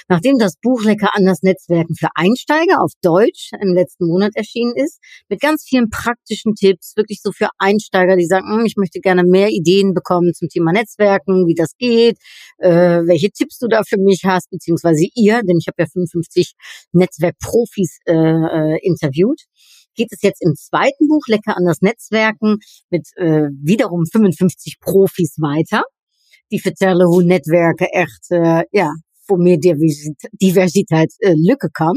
Nachdem 0.08 0.38
das 0.38 0.56
Buch 0.60 0.82
Lecker 0.84 1.10
anders 1.12 1.42
Netzwerken 1.42 1.94
für 1.94 2.08
Einsteiger 2.14 2.82
auf 2.82 2.92
Deutsch 3.00 3.50
im 3.60 3.74
letzten 3.74 4.06
Monat 4.06 4.32
erschienen 4.34 4.74
ist, 4.76 4.98
mit 5.28 5.40
ganz 5.40 5.64
vielen 5.68 5.90
praktischen 5.90 6.54
Tipps, 6.54 6.96
wirklich 6.96 7.20
so 7.22 7.32
für 7.32 7.48
Einsteiger, 7.58 8.16
die 8.16 8.26
sagen, 8.26 8.46
hm, 8.48 8.66
ich 8.66 8.76
möchte 8.76 9.00
gerne 9.00 9.24
mehr 9.24 9.48
Ideen 9.48 9.94
bekommen 9.94 10.32
zum 10.34 10.48
Thema 10.48 10.72
Netzwerken, 10.72 11.46
wie 11.46 11.54
das 11.54 11.76
geht, 11.78 12.18
äh, 12.58 12.70
welche 12.70 13.30
Tipps 13.30 13.58
du 13.58 13.68
da 13.68 13.82
für 13.86 13.98
mich 13.98 14.22
hast, 14.24 14.50
beziehungsweise 14.50 15.06
ihr, 15.14 15.42
denn 15.42 15.58
ich 15.58 15.66
habe 15.66 15.76
ja 15.78 15.86
55 15.86 16.52
Netzwerkprofis 16.92 17.98
äh, 18.06 18.12
äh, 18.12 18.78
interviewt 18.82 19.42
geht 19.94 20.12
es 20.12 20.22
jetzt 20.22 20.42
im 20.42 20.54
zweiten 20.54 21.08
Buch 21.08 21.26
Lecker 21.26 21.56
an 21.56 21.64
das 21.64 21.80
Netzwerken 21.80 22.58
mit 22.90 23.08
äh, 23.16 23.48
wiederum 23.62 24.06
55 24.06 24.78
Profis 24.80 25.36
weiter. 25.38 25.82
Die 26.50 26.60
vertellen 26.60 27.06
hoe 27.06 27.24
netwerken 27.24 27.86
echt 27.92 28.30
uh, 28.30 28.62
ja, 28.72 28.92
voor 29.26 29.38
meer 29.38 29.58
diversiteit 29.58 31.12
uh, 31.20 31.32
lukken 31.34 31.70
kan. 31.72 31.96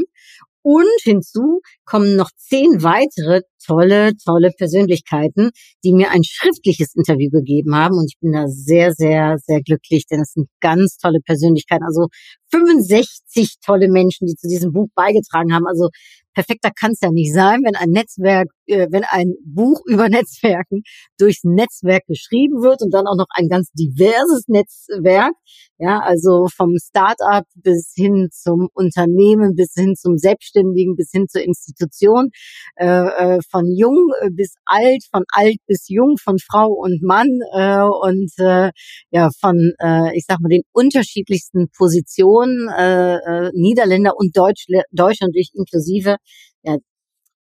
Und 0.62 1.02
hinzu 1.02 1.60
kommen 1.84 2.16
noch 2.16 2.30
zehn 2.36 2.82
weitere 2.82 3.42
tolle, 3.66 4.12
tolle 4.24 4.50
Persönlichkeiten, 4.56 5.50
die 5.84 5.92
mir 5.92 6.10
ein 6.10 6.22
schriftliches 6.24 6.94
Interview 6.94 7.30
gegeben 7.30 7.74
haben. 7.74 7.96
Und 7.98 8.06
ich 8.08 8.18
bin 8.20 8.32
da 8.32 8.46
sehr, 8.48 8.92
sehr, 8.92 9.36
sehr 9.44 9.62
glücklich, 9.62 10.06
denn 10.06 10.20
es 10.20 10.32
sind 10.32 10.48
ganz 10.60 10.96
tolle 10.98 11.20
Persönlichkeiten. 11.24 11.84
Also 11.84 12.08
65 12.50 13.56
tolle 13.64 13.88
Menschen, 13.88 14.26
die 14.26 14.34
zu 14.34 14.48
diesem 14.48 14.72
Buch 14.72 14.88
beigetragen 14.94 15.52
haben. 15.52 15.66
Also 15.66 15.88
perfekter 16.36 16.70
kann 16.70 16.92
es 16.92 17.00
ja 17.00 17.10
nicht 17.10 17.32
sein, 17.32 17.62
wenn 17.64 17.74
ein 17.74 17.90
Netzwerk, 17.90 18.48
äh, 18.66 18.86
wenn 18.90 19.04
ein 19.08 19.34
Buch 19.44 19.80
über 19.86 20.08
Netzwerken 20.08 20.82
durchs 21.18 21.44
Netzwerk 21.44 22.04
geschrieben 22.06 22.62
wird 22.62 22.82
und 22.82 22.92
dann 22.92 23.06
auch 23.06 23.16
noch 23.16 23.26
ein 23.30 23.48
ganz 23.48 23.70
diverses 23.72 24.44
Netzwerk. 24.46 25.32
Ja, 25.78 26.00
also 26.00 26.48
vom 26.54 26.74
Start-up 26.78 27.44
bis 27.54 27.92
hin 27.94 28.28
zum 28.32 28.68
Unternehmen, 28.72 29.54
bis 29.54 29.74
hin 29.74 29.94
zum 29.94 30.16
Selbstständigen, 30.16 30.96
bis 30.96 31.10
hin 31.10 31.26
zur 31.28 31.42
Institution, 31.42 32.30
äh, 32.76 32.86
äh 32.86 33.40
von 33.56 33.74
jung 33.74 34.12
bis 34.32 34.54
alt, 34.66 35.02
von 35.10 35.24
alt 35.32 35.56
bis 35.66 35.88
jung, 35.88 36.16
von 36.22 36.38
Frau 36.38 36.68
und 36.72 37.02
Mann 37.02 37.28
äh, 37.54 37.82
und 37.82 38.30
äh, 38.38 38.70
ja 39.10 39.30
von, 39.40 39.72
äh, 39.80 40.14
ich 40.16 40.26
sag 40.28 40.40
mal, 40.40 40.50
den 40.50 40.62
unterschiedlichsten 40.72 41.68
Positionen, 41.70 42.68
äh, 42.68 43.14
äh, 43.16 43.50
Niederländer 43.54 44.12
und 44.16 44.36
Deutsch, 44.36 44.66
Deutschland 44.92 45.34
durch 45.34 45.50
inklusive 45.54 46.16
ja, 46.62 46.76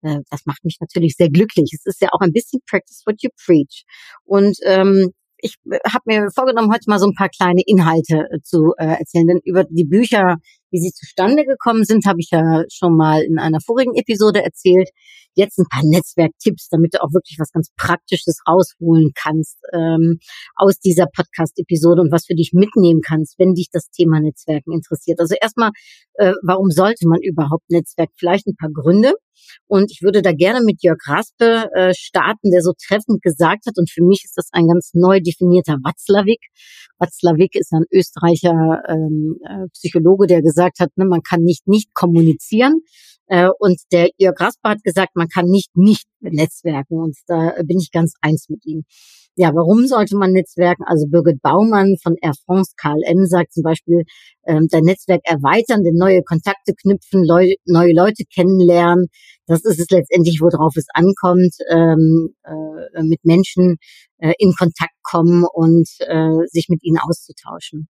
äh, 0.04 0.20
das 0.30 0.46
macht 0.46 0.64
mich 0.64 0.78
natürlich 0.80 1.16
sehr 1.18 1.30
glücklich. 1.30 1.72
Es 1.74 1.86
ist 1.86 2.02
ja 2.02 2.10
auch 2.12 2.22
ein 2.22 2.32
bisschen 2.32 2.62
Practice 2.70 3.02
what 3.06 3.22
you 3.22 3.30
preach. 3.46 3.84
Und 4.24 4.58
ähm, 4.64 5.12
ich 5.38 5.56
äh, 5.70 5.78
habe 5.92 6.04
mir 6.06 6.28
vorgenommen, 6.34 6.72
heute 6.72 6.90
mal 6.90 7.00
so 7.00 7.08
ein 7.08 7.16
paar 7.16 7.30
kleine 7.30 7.62
Inhalte 7.66 8.28
äh, 8.32 8.40
zu 8.42 8.74
äh, 8.78 9.00
erzählen. 9.00 9.28
Denn 9.28 9.40
über 9.44 9.64
die 9.66 9.86
Bücher, 9.86 10.38
wie 10.72 10.80
sie 10.80 10.92
zustande 10.92 11.46
gekommen 11.46 11.84
sind, 11.84 12.06
habe 12.06 12.20
ich 12.20 12.30
ja 12.32 12.64
schon 12.72 12.96
mal 12.96 13.22
in 13.22 13.40
einer 13.40 13.60
vorigen 13.62 13.96
Episode 13.96 14.44
erzählt. 14.44 14.90
Jetzt 15.34 15.60
ein 15.60 15.68
paar 15.70 15.84
Netzwerktipps, 15.84 16.70
damit 16.70 16.94
du 16.94 17.04
auch 17.04 17.12
wirklich 17.14 17.38
was 17.40 17.52
ganz 17.52 17.70
Praktisches 17.78 18.40
rausholen 18.48 19.12
kannst 19.16 19.58
ähm, 19.74 20.20
aus 20.56 20.80
dieser 20.80 21.08
Podcast-Episode 21.08 22.02
und 22.02 22.12
was 22.12 22.26
für 22.26 22.36
dich 22.36 22.52
mitnehmen 22.54 23.02
kannst, 23.06 23.38
wenn 23.38 23.54
dich 23.54 23.68
das 23.72 23.90
Thema 23.90 24.22
Netzwerken 24.22 24.72
interessiert. 24.72 25.20
Also 25.20 25.36
erstmal, 25.40 25.72
äh, 26.14 26.34
warum 26.42 26.72
sollte 26.72 27.08
man 27.08 27.20
überhaupt 27.22 27.70
Netzwerk? 27.70 28.10
Vielleicht 28.16 28.48
ein 28.48 28.56
paar 28.56 28.72
Gründe. 28.72 29.14
Und 29.68 29.92
ich 29.92 30.02
würde 30.02 30.22
da 30.22 30.32
gerne 30.32 30.62
mit 30.64 30.84
Jörg 30.84 31.00
Raspe 31.08 31.70
äh, 31.74 31.94
starten, 31.94 32.52
der 32.52 32.62
so 32.62 32.74
treffend 32.74 33.22
gesagt 33.22 33.66
hat, 33.68 33.78
und 33.78 33.90
für 33.90 34.04
mich 34.04 34.24
ist 34.24 34.38
das 34.38 34.50
ein 34.52 34.68
ganz 34.68 34.92
neu 34.94 35.20
definierter 35.20 35.78
Watzlawick. 35.84 36.42
Watzlawick 36.98 37.56
ist 37.56 37.72
ein 37.74 37.86
Österreicher 37.92 38.82
ähm, 38.88 39.38
äh, 39.44 39.68
Psychologe, 39.74 40.28
der 40.28 40.42
gesagt 40.42 40.80
hat, 40.80 40.90
ne, 40.96 41.06
man 41.06 41.22
kann 41.22 41.42
nicht 41.42 41.68
nicht 41.68 41.94
kommunizieren. 41.94 42.82
Äh, 43.28 43.50
und 43.60 43.82
der 43.92 44.10
Jörg 44.18 44.40
Raspe 44.40 44.70
hat 44.70 44.84
gesagt, 44.84 45.16
man 45.16 45.28
kann 45.28 45.46
nicht 45.46 45.76
nicht 45.76 46.08
netzwerken. 46.20 47.00
Und 47.02 47.18
da 47.28 47.54
bin 47.64 47.80
ich 47.80 47.92
ganz 47.92 48.14
eins 48.22 48.50
mit 48.50 48.66
ihm. 48.66 48.84
Ja, 49.38 49.54
warum 49.54 49.86
sollte 49.86 50.16
man 50.16 50.32
Netzwerken? 50.32 50.84
Also 50.86 51.08
Birgit 51.08 51.42
Baumann 51.42 51.98
von 52.02 52.16
Air 52.22 52.32
France 52.46 52.72
KLM 52.78 53.26
sagt 53.26 53.54
zum 53.54 53.64
Beispiel, 53.64 54.04
ähm, 54.48 54.68
dein 54.72 54.84
Netzwerk 54.84 55.22
erweitern, 55.26 55.84
denn 55.84 55.96
neue 55.96 56.24
Kontakte 56.24 56.74
knüpfen, 56.74 57.26
Leu 57.26 57.54
neue 57.66 57.94
Leute 57.94 58.24
kennenlernen. 58.34 59.08
Das 59.46 59.66
ist 59.66 59.80
es 59.80 59.90
letztendlich, 59.90 60.40
worauf 60.40 60.78
es 60.78 60.86
ankommt, 60.94 61.54
ähm, 61.70 62.34
äh, 62.46 63.04
mit 63.04 63.26
Menschen 63.26 63.76
äh, 64.20 64.34
in 64.40 64.54
Kontakt 64.54 64.96
kommen 65.04 65.44
und 65.52 65.90
äh, 66.00 66.48
sich 66.48 66.68
mit 66.70 66.82
ihnen 66.84 67.00
auszutauschen. 67.00 67.90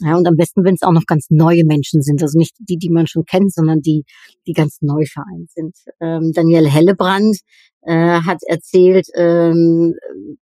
Ja, 0.00 0.16
und 0.16 0.28
am 0.28 0.36
besten, 0.36 0.64
wenn 0.64 0.74
es 0.74 0.82
auch 0.82 0.92
noch 0.92 1.06
ganz 1.06 1.26
neue 1.28 1.64
Menschen 1.64 2.02
sind, 2.02 2.22
also 2.22 2.38
nicht 2.38 2.54
die, 2.60 2.76
die 2.76 2.90
man 2.90 3.08
schon 3.08 3.24
kennt, 3.24 3.52
sondern 3.52 3.80
die, 3.80 4.04
die 4.46 4.52
ganz 4.52 4.78
neu 4.80 5.04
vereint 5.06 5.50
sind. 5.50 5.74
Ähm, 6.00 6.30
Daniel 6.32 6.68
Hellebrand 6.68 7.38
äh, 7.82 8.20
hat 8.20 8.38
erzählt, 8.46 9.08
ähm, 9.14 9.94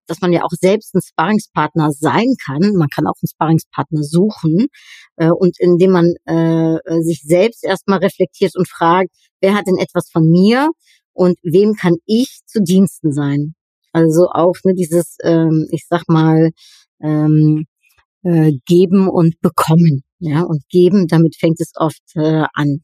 dass 0.06 0.20
man 0.20 0.32
ja 0.32 0.42
auch 0.42 0.50
selbst 0.50 0.94
ein 0.94 1.00
Sparringspartner 1.00 1.90
sein 1.92 2.34
kann. 2.44 2.74
Man 2.76 2.88
kann 2.88 3.06
auch 3.06 3.14
einen 3.22 3.28
Sparringspartner 3.28 4.02
suchen 4.02 4.66
äh, 5.16 5.30
und 5.30 5.56
indem 5.58 5.92
man 5.92 6.14
äh, 6.26 6.78
sich 7.02 7.22
selbst 7.22 7.64
erstmal 7.64 8.00
reflektiert 8.00 8.56
und 8.56 8.68
fragt, 8.68 9.10
wer 9.40 9.54
hat 9.54 9.66
denn 9.66 9.78
etwas 9.78 10.10
von 10.10 10.28
mir 10.28 10.70
und 11.14 11.38
wem 11.42 11.74
kann 11.74 11.94
ich 12.04 12.40
zu 12.46 12.62
Diensten 12.62 13.12
sein? 13.12 13.54
Also 13.92 14.28
auch 14.30 14.56
ne, 14.64 14.74
dieses, 14.74 15.16
ähm, 15.22 15.66
ich 15.70 15.86
sag 15.88 16.02
mal, 16.08 16.50
ähm, 17.00 17.64
äh, 18.26 18.52
geben 18.66 19.08
und 19.08 19.40
bekommen. 19.40 20.02
Ja, 20.18 20.42
und 20.42 20.62
geben, 20.68 21.06
damit 21.06 21.36
fängt 21.38 21.60
es 21.60 21.72
oft 21.76 22.02
äh, 22.14 22.44
an. 22.54 22.80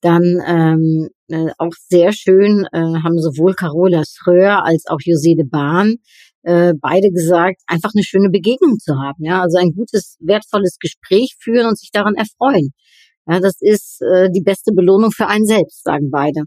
Dann 0.00 0.38
ähm, 0.46 1.08
äh, 1.28 1.50
auch 1.58 1.72
sehr 1.88 2.12
schön 2.12 2.66
äh, 2.72 2.78
haben 2.78 3.18
sowohl 3.18 3.54
Carola 3.54 4.02
Schröer 4.06 4.62
als 4.64 4.84
auch 4.86 4.98
José 4.98 5.34
de 5.36 5.48
Bahn 5.48 5.96
äh, 6.42 6.74
beide 6.78 7.10
gesagt, 7.10 7.62
einfach 7.66 7.90
eine 7.94 8.04
schöne 8.04 8.28
Begegnung 8.30 8.78
zu 8.78 8.94
haben. 9.00 9.24
Ja, 9.24 9.40
also 9.42 9.58
ein 9.58 9.72
gutes, 9.72 10.16
wertvolles 10.20 10.76
Gespräch 10.78 11.36
führen 11.40 11.66
und 11.66 11.78
sich 11.78 11.90
daran 11.90 12.14
erfreuen. 12.14 12.72
Ja, 13.26 13.40
das 13.40 13.56
ist 13.60 14.02
äh, 14.02 14.28
die 14.30 14.42
beste 14.42 14.72
Belohnung 14.72 15.10
für 15.10 15.26
einen 15.26 15.46
selbst, 15.46 15.82
sagen 15.84 16.10
beide. 16.10 16.42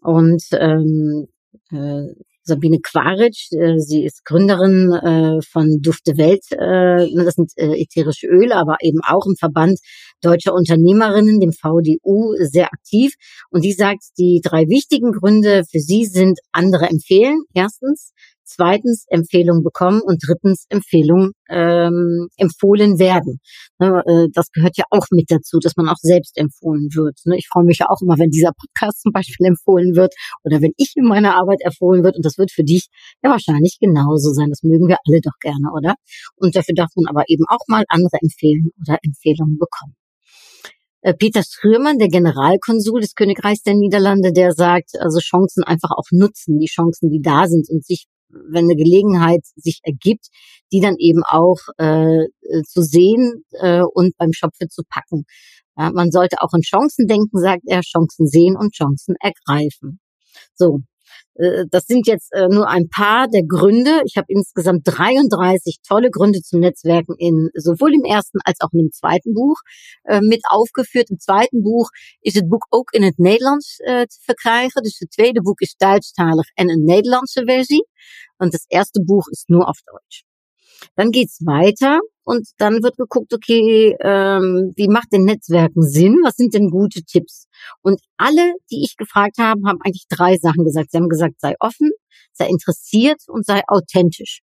Und 0.00 0.42
ähm, 0.52 1.26
äh, 1.70 2.14
Sabine 2.48 2.80
Quaritsch. 2.80 3.52
Äh, 3.52 3.78
sie 3.78 4.04
ist 4.04 4.24
Gründerin 4.24 4.92
äh, 4.92 5.42
von 5.42 5.80
Dufte 5.80 6.16
Welt. 6.16 6.44
Äh, 6.50 7.08
das 7.14 7.34
sind 7.34 7.52
ätherische 7.56 8.26
Öle, 8.26 8.56
aber 8.56 8.76
eben 8.80 9.00
auch 9.06 9.26
im 9.26 9.36
Verband 9.36 9.78
deutscher 10.20 10.54
Unternehmerinnen, 10.54 11.38
dem 11.38 11.52
VDU, 11.52 12.34
sehr 12.40 12.72
aktiv. 12.72 13.14
Und 13.50 13.64
die 13.64 13.72
sagt, 13.72 14.02
die 14.18 14.40
drei 14.42 14.62
wichtigen 14.68 15.12
Gründe 15.12 15.62
für 15.70 15.78
sie 15.78 16.06
sind 16.06 16.40
andere 16.50 16.86
empfehlen. 16.86 17.42
Erstens, 17.54 18.12
zweitens 18.48 19.04
Empfehlung 19.08 19.62
bekommen 19.62 20.00
und 20.00 20.22
drittens 20.26 20.66
Empfehlung 20.68 21.32
ähm, 21.48 22.28
empfohlen 22.36 22.98
werden. 22.98 23.40
Ne, 23.78 24.02
äh, 24.06 24.28
das 24.32 24.50
gehört 24.50 24.76
ja 24.76 24.84
auch 24.90 25.06
mit 25.10 25.30
dazu, 25.30 25.58
dass 25.60 25.76
man 25.76 25.88
auch 25.88 26.00
selbst 26.00 26.36
empfohlen 26.36 26.88
wird. 26.94 27.18
Ne? 27.24 27.36
Ich 27.36 27.48
freue 27.48 27.64
mich 27.64 27.78
ja 27.78 27.86
auch 27.88 28.00
immer, 28.02 28.18
wenn 28.18 28.30
dieser 28.30 28.52
Podcast 28.52 29.02
zum 29.02 29.12
Beispiel 29.12 29.46
empfohlen 29.46 29.94
wird 29.94 30.14
oder 30.44 30.60
wenn 30.60 30.72
ich 30.76 30.94
in 30.96 31.04
meiner 31.04 31.36
Arbeit 31.36 31.58
empfohlen 31.62 32.02
wird 32.02 32.16
und 32.16 32.24
das 32.24 32.38
wird 32.38 32.50
für 32.50 32.64
dich 32.64 32.88
ja 33.22 33.30
wahrscheinlich 33.30 33.78
genauso 33.80 34.32
sein. 34.32 34.50
Das 34.50 34.62
mögen 34.62 34.88
wir 34.88 34.96
alle 35.06 35.20
doch 35.20 35.38
gerne, 35.40 35.70
oder? 35.76 35.94
Und 36.36 36.56
dafür 36.56 36.74
darf 36.74 36.90
man 36.96 37.06
aber 37.06 37.24
eben 37.28 37.44
auch 37.48 37.64
mal 37.68 37.84
andere 37.88 38.18
empfehlen 38.22 38.70
oder 38.80 38.98
Empfehlungen 39.02 39.58
bekommen. 39.58 39.94
Äh, 41.00 41.14
Peter 41.14 41.42
Schrömann, 41.42 41.98
der 41.98 42.08
Generalkonsul 42.08 43.00
des 43.00 43.14
Königreichs 43.14 43.62
der 43.62 43.74
Niederlande, 43.74 44.32
der 44.32 44.52
sagt, 44.52 44.90
also 44.98 45.20
Chancen 45.20 45.62
einfach 45.62 45.90
auch 45.92 46.06
nutzen, 46.10 46.58
die 46.58 46.66
Chancen, 46.66 47.08
die 47.10 47.22
da 47.22 47.46
sind 47.46 47.68
und 47.70 47.84
sich 47.84 48.06
wenn 48.28 48.64
eine 48.64 48.76
Gelegenheit 48.76 49.44
sich 49.56 49.80
ergibt, 49.82 50.28
die 50.72 50.80
dann 50.80 50.96
eben 50.98 51.22
auch 51.24 51.58
äh, 51.78 52.24
äh, 52.24 52.62
zu 52.66 52.82
sehen 52.82 53.44
äh, 53.52 53.82
und 53.82 54.16
beim 54.16 54.32
Schopfe 54.32 54.68
zu 54.68 54.82
packen. 54.88 55.24
Ja, 55.76 55.90
man 55.92 56.10
sollte 56.10 56.36
auch 56.40 56.52
in 56.54 56.62
Chancen 56.62 57.06
denken, 57.06 57.38
sagt 57.38 57.62
er, 57.66 57.80
Chancen 57.80 58.26
sehen 58.26 58.56
und 58.56 58.74
Chancen 58.74 59.14
ergreifen. 59.20 60.00
So, 60.54 60.80
das 61.70 61.86
sind 61.86 62.06
jetzt 62.08 62.32
äh, 62.32 62.48
nur 62.48 62.68
ein 62.68 62.88
paar 62.88 63.28
der 63.28 63.42
Gründe. 63.46 64.02
Ich 64.04 64.16
habe 64.16 64.26
insgesamt 64.28 64.82
33 64.84 65.78
tolle 65.86 66.10
Gründe 66.10 66.40
zum 66.40 66.60
Netzwerken 66.60 67.14
in 67.16 67.48
sowohl 67.54 67.94
im 67.94 68.04
ersten 68.04 68.38
als 68.44 68.60
auch 68.60 68.72
im 68.72 68.90
zweiten 68.92 69.34
Buch 69.34 69.60
äh, 70.04 70.20
mit 70.20 70.42
aufgeführt. 70.50 71.10
Im 71.10 71.18
zweiten 71.20 71.62
Buch 71.62 71.90
is 72.22 72.34
het 72.34 72.48
boek 72.48 72.66
ook 72.70 72.90
in 72.90 73.04
het 73.04 73.18
Nederlands 73.18 73.78
uh, 73.80 74.02
te 74.02 74.18
verkrijgen. 74.20 74.82
Dus 74.82 74.98
het 74.98 75.10
tweede 75.10 75.40
boek 75.40 75.60
is 75.60 75.74
Duitsstalig 75.76 76.48
en 76.54 76.70
een 76.70 76.84
Nederlandse 76.84 77.42
versie. 77.46 77.86
Und 78.38 78.52
das 78.52 78.64
erste 78.68 79.00
Buch 79.00 79.26
ist 79.30 79.48
nur 79.48 79.68
auf 79.68 79.78
Deutsch. 79.86 80.27
Dann 80.96 81.10
geht's 81.10 81.44
weiter 81.44 82.00
und 82.24 82.48
dann 82.58 82.82
wird 82.82 82.96
geguckt, 82.96 83.32
okay, 83.32 83.96
ähm, 84.00 84.72
wie 84.76 84.88
macht 84.88 85.12
denn 85.12 85.24
Netzwerken 85.24 85.82
Sinn? 85.82 86.18
Was 86.24 86.36
sind 86.36 86.54
denn 86.54 86.70
gute 86.70 87.02
Tipps? 87.02 87.48
Und 87.82 88.00
alle, 88.16 88.54
die 88.70 88.82
ich 88.84 88.96
gefragt 88.96 89.38
habe, 89.38 89.60
haben 89.66 89.78
eigentlich 89.82 90.06
drei 90.08 90.36
Sachen 90.36 90.64
gesagt. 90.64 90.90
Sie 90.90 90.98
haben 90.98 91.08
gesagt, 91.08 91.40
sei 91.40 91.54
offen, 91.60 91.90
sei 92.32 92.48
interessiert 92.48 93.22
und 93.28 93.46
sei 93.46 93.62
authentisch. 93.66 94.40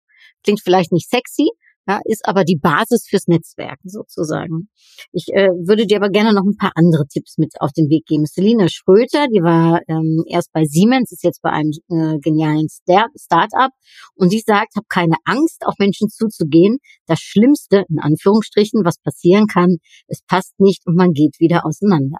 Klingt 0.43 0.61
vielleicht 0.61 0.91
nicht 0.91 1.09
sexy, 1.09 1.49
ja, 1.87 1.99
ist 2.05 2.27
aber 2.27 2.43
die 2.43 2.57
Basis 2.57 3.07
fürs 3.09 3.27
Netzwerken 3.27 3.89
sozusagen. 3.89 4.69
Ich 5.11 5.27
äh, 5.33 5.49
würde 5.49 5.87
dir 5.87 5.97
aber 5.97 6.09
gerne 6.09 6.33
noch 6.33 6.45
ein 6.45 6.57
paar 6.57 6.71
andere 6.75 7.07
Tipps 7.07 7.37
mit 7.37 7.53
auf 7.59 7.71
den 7.71 7.89
Weg 7.89 8.05
geben. 8.05 8.25
Selina 8.25 8.67
Schröter, 8.69 9.27
die 9.27 9.41
war 9.41 9.81
ähm, 9.87 10.23
erst 10.27 10.51
bei 10.51 10.65
Siemens, 10.65 11.11
ist 11.11 11.23
jetzt 11.23 11.41
bei 11.41 11.49
einem 11.49 11.71
äh, 11.89 12.19
genialen 12.19 12.67
Start-up 12.69 13.71
und 14.15 14.31
die 14.31 14.43
sagt, 14.45 14.75
hab 14.75 14.87
keine 14.89 15.15
Angst, 15.25 15.65
auf 15.65 15.75
Menschen 15.79 16.09
zuzugehen. 16.09 16.77
Das 17.07 17.19
Schlimmste, 17.19 17.85
in 17.89 17.99
Anführungsstrichen, 17.99 18.85
was 18.85 18.99
passieren 18.99 19.47
kann, 19.47 19.77
es 20.07 20.21
passt 20.27 20.59
nicht 20.59 20.85
und 20.85 20.95
man 20.95 21.13
geht 21.13 21.39
wieder 21.39 21.65
auseinander. 21.65 22.17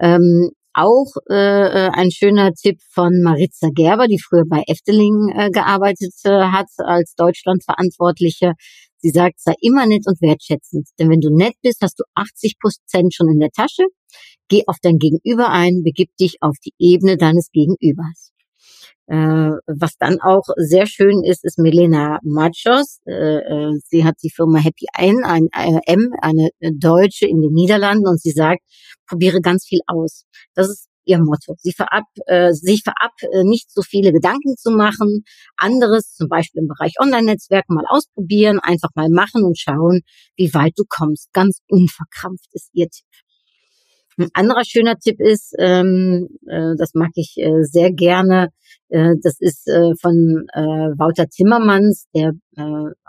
Ähm, 0.00 0.50
auch 0.78 1.12
äh, 1.28 1.34
äh, 1.34 1.90
ein 1.92 2.10
schöner 2.10 2.52
Tipp 2.52 2.78
von 2.92 3.20
Maritza 3.22 3.68
Gerber, 3.74 4.06
die 4.06 4.20
früher 4.20 4.44
bei 4.48 4.62
Efteling 4.66 5.32
äh, 5.34 5.50
gearbeitet 5.50 6.14
äh, 6.24 6.30
hat 6.30 6.68
als 6.78 7.14
Deutschlandverantwortliche. 7.16 8.52
Sie 8.98 9.10
sagt, 9.10 9.40
sei 9.40 9.54
immer 9.60 9.86
nett 9.86 10.04
und 10.06 10.20
wertschätzend. 10.20 10.88
Denn 10.98 11.10
wenn 11.10 11.20
du 11.20 11.34
nett 11.34 11.54
bist, 11.62 11.82
hast 11.82 11.98
du 11.98 12.04
80 12.14 12.58
Prozent 12.60 13.14
schon 13.14 13.28
in 13.28 13.38
der 13.38 13.50
Tasche. 13.50 13.84
Geh 14.48 14.62
auf 14.66 14.76
dein 14.82 14.98
Gegenüber 14.98 15.50
ein, 15.50 15.82
begib 15.84 16.16
dich 16.16 16.36
auf 16.40 16.56
die 16.64 16.72
Ebene 16.78 17.16
deines 17.16 17.50
Gegenübers. 17.52 18.32
Äh, 19.08 19.52
was 19.66 19.96
dann 19.98 20.20
auch 20.20 20.44
sehr 20.56 20.86
schön 20.86 21.24
ist, 21.24 21.42
ist 21.44 21.58
Melena 21.58 22.18
Machos. 22.22 23.00
Äh, 23.06 23.38
äh, 23.38 23.78
sie 23.86 24.04
hat 24.04 24.16
die 24.22 24.30
Firma 24.30 24.58
Happy 24.58 24.84
ein, 24.92 25.24
ein, 25.24 25.48
ein 25.52 25.80
M, 25.86 26.12
eine 26.20 26.50
Deutsche 26.60 27.26
in 27.26 27.40
den 27.40 27.52
Niederlanden 27.52 28.06
und 28.06 28.20
sie 28.20 28.32
sagt, 28.32 28.60
probiere 29.08 29.40
ganz 29.40 29.66
viel 29.66 29.80
aus. 29.86 30.24
Das 30.54 30.68
ist 30.68 30.88
ihr 31.06 31.18
Motto. 31.18 31.54
Sie 31.58 31.72
verab, 31.72 32.04
äh, 32.26 32.52
sich 32.52 32.82
verab, 32.82 33.12
äh, 33.32 33.44
nicht 33.44 33.70
so 33.72 33.80
viele 33.82 34.12
Gedanken 34.12 34.56
zu 34.58 34.70
machen. 34.70 35.24
Anderes, 35.56 36.14
zum 36.14 36.28
Beispiel 36.28 36.62
im 36.62 36.68
Bereich 36.68 36.94
Online-Netzwerk, 37.00 37.64
mal 37.68 37.84
ausprobieren, 37.88 38.60
einfach 38.60 38.90
mal 38.94 39.08
machen 39.08 39.42
und 39.42 39.58
schauen, 39.58 40.02
wie 40.36 40.52
weit 40.52 40.74
du 40.76 40.84
kommst. 40.86 41.32
Ganz 41.32 41.60
unverkrampft 41.68 42.48
ist 42.52 42.68
ihr 42.74 42.88
Tipp. 42.90 43.06
Ein 44.18 44.30
anderer 44.34 44.64
schöner 44.64 44.96
Tipp 44.96 45.20
ist, 45.20 45.54
ähm, 45.58 46.28
äh, 46.48 46.74
das 46.76 46.90
mag 46.94 47.10
ich 47.14 47.36
äh, 47.36 47.62
sehr 47.62 47.92
gerne, 47.92 48.48
äh, 48.88 49.14
das 49.22 49.36
ist 49.38 49.68
äh, 49.68 49.92
von 50.00 50.44
äh, 50.54 50.90
Wouter 50.98 51.28
Timmermans, 51.28 52.06
der 52.12 52.32
äh, 52.56 52.62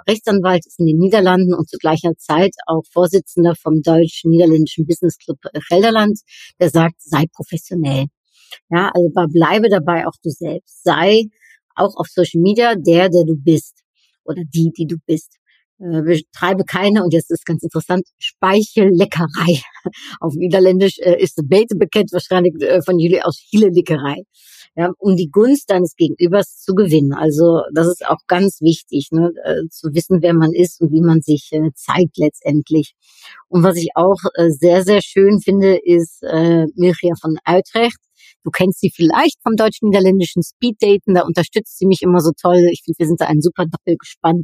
Rechtsanwalt 0.07 0.67
ist 0.67 0.79
in 0.79 0.85
den 0.85 0.97
Niederlanden 0.97 1.55
und 1.55 1.67
zu 1.67 1.77
gleicher 1.77 2.11
Zeit 2.17 2.51
auch 2.67 2.83
Vorsitzender 2.91 3.55
vom 3.55 3.81
deutsch-niederländischen 3.81 4.85
Business 4.85 5.17
Club 5.17 5.39
äh, 5.51 5.59
Gelderland, 5.67 6.19
der 6.59 6.69
sagt, 6.69 7.01
sei 7.01 7.25
professionell. 7.33 8.05
Ja, 8.69 8.91
also 8.93 9.09
bleibe 9.09 9.69
dabei 9.69 10.05
auch 10.05 10.15
du 10.23 10.29
selbst. 10.29 10.83
Sei 10.83 11.23
auch 11.75 11.95
auf 11.95 12.07
Social 12.07 12.41
Media 12.41 12.75
der, 12.75 13.09
der 13.09 13.23
du 13.25 13.35
bist 13.35 13.81
oder 14.25 14.43
die, 14.53 14.71
die 14.77 14.85
du 14.85 14.97
bist 15.07 15.39
äh, 15.79 16.01
betreibe 16.01 16.65
keine, 16.65 17.03
und 17.03 17.13
jetzt 17.13 17.31
ist 17.31 17.45
ganz 17.45 17.63
interessant, 17.63 18.03
Speichelleckerei. 18.17 19.61
Auf 20.19 20.33
Niederländisch 20.35 20.99
äh, 20.99 21.21
ist 21.21 21.39
Bete 21.47 21.75
bekannt, 21.75 22.09
wahrscheinlich 22.11 22.53
äh, 22.61 22.81
von 22.81 22.99
Julie 22.99 23.25
aus 23.25 23.39
Hielelickerei. 23.49 24.23
Ja, 24.75 24.91
um 24.99 25.15
die 25.15 25.29
Gunst 25.31 25.69
deines 25.69 25.95
Gegenübers 25.95 26.59
zu 26.61 26.73
gewinnen. 26.73 27.11
Also 27.13 27.61
das 27.73 27.87
ist 27.87 28.05
auch 28.05 28.19
ganz 28.27 28.61
wichtig, 28.61 29.09
ne, 29.11 29.31
äh, 29.43 29.67
zu 29.69 29.89
wissen, 29.93 30.21
wer 30.21 30.33
man 30.33 30.53
ist 30.53 30.79
und 30.79 30.91
wie 30.91 31.01
man 31.01 31.21
sich 31.21 31.49
äh, 31.51 31.71
zeigt 31.73 32.17
letztendlich. 32.17 32.93
Und 33.47 33.63
was 33.63 33.77
ich 33.77 33.89
auch 33.95 34.19
äh, 34.35 34.49
sehr, 34.49 34.83
sehr 34.83 35.01
schön 35.01 35.39
finde, 35.39 35.79
ist 35.83 36.23
äh, 36.23 36.65
Mirja 36.75 37.15
von 37.19 37.37
Utrecht. 37.47 37.97
Du 38.43 38.51
kennst 38.51 38.79
sie 38.79 38.91
vielleicht 38.93 39.41
vom 39.43 39.55
deutsch-niederländischen 39.55 40.43
Speeddaten, 40.43 41.13
da 41.13 41.21
unterstützt 41.21 41.77
sie 41.77 41.85
mich 41.85 42.01
immer 42.01 42.19
so 42.19 42.31
toll. 42.39 42.69
Ich 42.71 42.81
finde, 42.83 42.99
wir 42.99 43.07
sind 43.07 43.21
da 43.21 43.25
ein 43.25 43.41
super 43.41 43.65
Doppelgespann. 43.65 44.43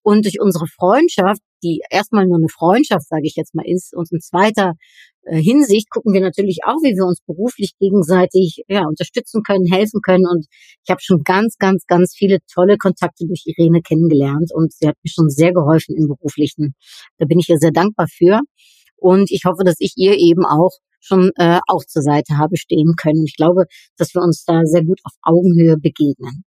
Und 0.01 0.25
durch 0.25 0.41
unsere 0.41 0.67
Freundschaft, 0.67 1.39
die 1.63 1.81
erstmal 1.89 2.25
nur 2.25 2.37
eine 2.37 2.49
Freundschaft, 2.49 3.07
sage 3.07 3.23
ich 3.23 3.35
jetzt 3.37 3.55
mal, 3.55 3.63
ist, 3.65 3.95
und 3.95 4.11
in 4.11 4.19
zweiter 4.19 4.73
äh, 5.21 5.41
Hinsicht 5.41 5.89
gucken 5.89 6.13
wir 6.13 6.19
natürlich 6.19 6.59
auch, 6.65 6.75
wie 6.83 6.93
wir 6.95 7.05
uns 7.05 7.21
beruflich 7.25 7.71
gegenseitig 7.79 8.63
ja, 8.67 8.85
unterstützen 8.85 9.43
können, 9.43 9.65
helfen 9.71 10.01
können. 10.01 10.25
Und 10.29 10.45
ich 10.83 10.89
habe 10.89 10.99
schon 11.01 11.21
ganz, 11.23 11.55
ganz, 11.57 11.85
ganz 11.87 12.13
viele 12.17 12.39
tolle 12.53 12.77
Kontakte 12.77 13.25
durch 13.25 13.43
Irene 13.45 13.81
kennengelernt 13.81 14.51
und 14.53 14.73
sie 14.73 14.87
hat 14.87 14.95
mir 15.03 15.09
schon 15.09 15.29
sehr 15.29 15.53
geholfen 15.53 15.95
im 15.95 16.07
beruflichen. 16.07 16.75
Da 17.17 17.25
bin 17.25 17.39
ich 17.39 17.47
ihr 17.47 17.57
sehr 17.57 17.71
dankbar 17.71 18.07
für. 18.09 18.41
Und 18.97 19.31
ich 19.31 19.43
hoffe, 19.45 19.63
dass 19.63 19.75
ich 19.79 19.93
ihr 19.95 20.17
eben 20.17 20.45
auch 20.45 20.71
schon 21.03 21.31
äh, 21.35 21.59
auch 21.67 21.83
zur 21.85 22.01
Seite 22.01 22.37
habe 22.37 22.57
stehen 22.57 22.95
können. 22.95 23.19
Und 23.19 23.29
ich 23.29 23.35
glaube, 23.35 23.65
dass 23.97 24.13
wir 24.13 24.21
uns 24.21 24.45
da 24.45 24.61
sehr 24.65 24.83
gut 24.83 24.99
auf 25.03 25.13
Augenhöhe 25.21 25.77
begegnen. 25.77 26.43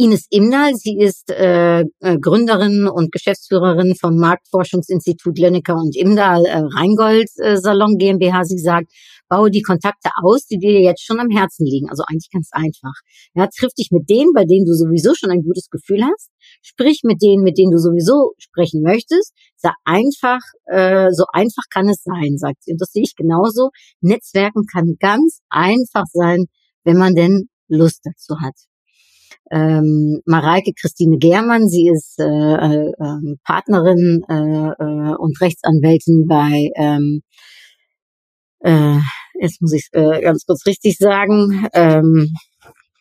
Ines 0.00 0.28
Imnal, 0.30 0.76
sie 0.76 0.96
ist 0.96 1.28
äh, 1.28 1.80
äh, 1.80 2.18
Gründerin 2.20 2.86
und 2.86 3.10
Geschäftsführerin 3.10 3.96
vom 3.96 4.16
Marktforschungsinstitut 4.16 5.36
Lönnecker 5.36 5.74
und 5.74 5.96
Imdal 5.96 6.46
äh, 6.46 6.62
Rheingold 6.76 7.28
äh, 7.38 7.56
Salon 7.56 7.98
GmbH. 7.98 8.44
Sie 8.44 8.58
sagt, 8.58 8.92
baue 9.28 9.50
die 9.50 9.62
Kontakte 9.62 10.10
aus, 10.22 10.46
die 10.46 10.58
dir 10.58 10.80
jetzt 10.80 11.04
schon 11.04 11.18
am 11.18 11.30
Herzen 11.30 11.66
liegen. 11.66 11.88
Also 11.90 12.04
eigentlich 12.08 12.30
ganz 12.32 12.50
einfach. 12.52 12.94
Ja, 13.34 13.48
triff 13.48 13.74
dich 13.74 13.88
mit 13.90 14.08
denen, 14.08 14.32
bei 14.34 14.44
denen 14.44 14.66
du 14.66 14.72
sowieso 14.74 15.14
schon 15.14 15.30
ein 15.30 15.42
gutes 15.42 15.68
Gefühl 15.68 16.04
hast. 16.04 16.30
Sprich 16.62 17.00
mit 17.02 17.20
denen, 17.20 17.42
mit 17.42 17.58
denen 17.58 17.72
du 17.72 17.78
sowieso 17.78 18.34
sprechen 18.38 18.82
möchtest. 18.82 19.32
Sei 19.60 19.70
einfach, 19.84 20.40
äh, 20.66 21.10
so 21.12 21.24
einfach 21.32 21.64
kann 21.70 21.88
es 21.88 22.02
sein, 22.04 22.38
sagt 22.38 22.62
sie. 22.62 22.72
Und 22.72 22.80
das 22.80 22.92
sehe 22.92 23.02
ich 23.02 23.16
genauso. 23.16 23.70
Netzwerken 24.00 24.64
kann 24.72 24.96
ganz 25.00 25.40
einfach 25.50 26.04
sein, 26.12 26.46
wenn 26.84 26.96
man 26.96 27.14
denn 27.14 27.48
Lust 27.68 28.00
dazu 28.04 28.40
hat 28.40 28.54
ähm, 29.50 30.20
Mareike 30.26 30.72
Christine 30.78 31.18
Germann. 31.18 31.68
Sie 31.68 31.88
ist 31.88 32.18
äh, 32.18 32.24
äh, 32.24 32.92
ähm, 33.00 33.36
Partnerin 33.44 34.22
äh, 34.28 34.34
äh, 34.34 35.14
und 35.16 35.40
Rechtsanwältin 35.40 36.26
bei, 36.28 36.70
ähm, 36.76 37.22
äh, 38.60 38.98
jetzt 39.40 39.62
muss 39.62 39.72
ich 39.72 39.88
äh, 39.92 40.20
ganz 40.20 40.44
kurz 40.46 40.66
richtig 40.66 40.96
sagen, 40.98 41.66
ähm, 41.72 42.28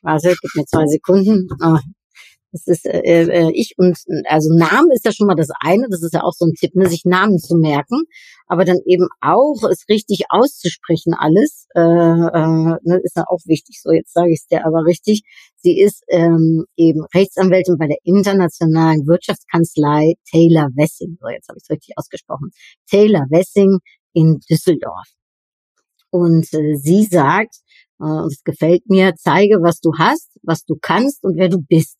warte, 0.01 0.35
gib 0.41 0.55
mir 0.55 0.65
zwei 0.65 0.85
Sekunden. 0.85 1.47
Oh, 1.63 1.77
Das 2.65 2.77
ist 2.77 2.85
äh, 2.85 3.23
äh, 3.23 3.51
ich 3.53 3.73
und 3.77 3.97
also 4.25 4.49
Name 4.53 4.93
ist 4.93 5.05
ja 5.05 5.11
schon 5.11 5.27
mal 5.27 5.35
das 5.35 5.49
eine, 5.59 5.87
das 5.89 6.01
ist 6.01 6.13
ja 6.13 6.23
auch 6.23 6.33
so 6.33 6.45
ein 6.45 6.53
Tipp, 6.53 6.75
ne, 6.75 6.89
sich 6.89 7.05
Namen 7.05 7.37
zu 7.37 7.55
merken, 7.55 8.03
aber 8.47 8.65
dann 8.65 8.79
eben 8.85 9.07
auch 9.21 9.61
es 9.69 9.85
richtig 9.89 10.25
auszusprechen 10.29 11.13
alles, 11.13 11.67
äh, 11.75 11.81
äh, 11.81 12.77
ne, 12.83 12.99
ist 13.03 13.15
ja 13.15 13.25
auch 13.27 13.41
wichtig. 13.45 13.79
So, 13.81 13.91
jetzt 13.91 14.13
sage 14.13 14.31
ich 14.31 14.41
es 14.41 14.47
dir 14.47 14.65
aber 14.65 14.85
richtig. 14.85 15.23
Sie 15.57 15.79
ist 15.79 16.03
ähm, 16.09 16.65
eben 16.75 17.05
Rechtsanwältin 17.13 17.77
bei 17.77 17.87
der 17.87 17.97
internationalen 18.03 19.05
Wirtschaftskanzlei 19.05 20.13
Taylor 20.29 20.69
Wessing. 20.75 21.17
So, 21.21 21.27
jetzt 21.29 21.49
habe 21.49 21.57
ich 21.57 21.63
es 21.63 21.69
richtig 21.69 21.93
ausgesprochen. 21.97 22.51
Taylor 22.89 23.25
Wessing 23.29 23.79
in 24.13 24.39
Düsseldorf. 24.49 25.07
Und 26.09 26.51
äh, 26.53 26.75
sie 26.75 27.03
sagt, 27.03 27.55
äh, 27.99 28.03
und 28.03 28.31
es 28.31 28.43
gefällt 28.43 28.89
mir, 28.89 29.13
zeige, 29.15 29.57
was 29.61 29.79
du 29.79 29.91
hast, 29.97 30.37
was 30.43 30.63
du 30.65 30.75
kannst 30.81 31.23
und 31.23 31.37
wer 31.37 31.49
du 31.49 31.59
bist. 31.61 31.97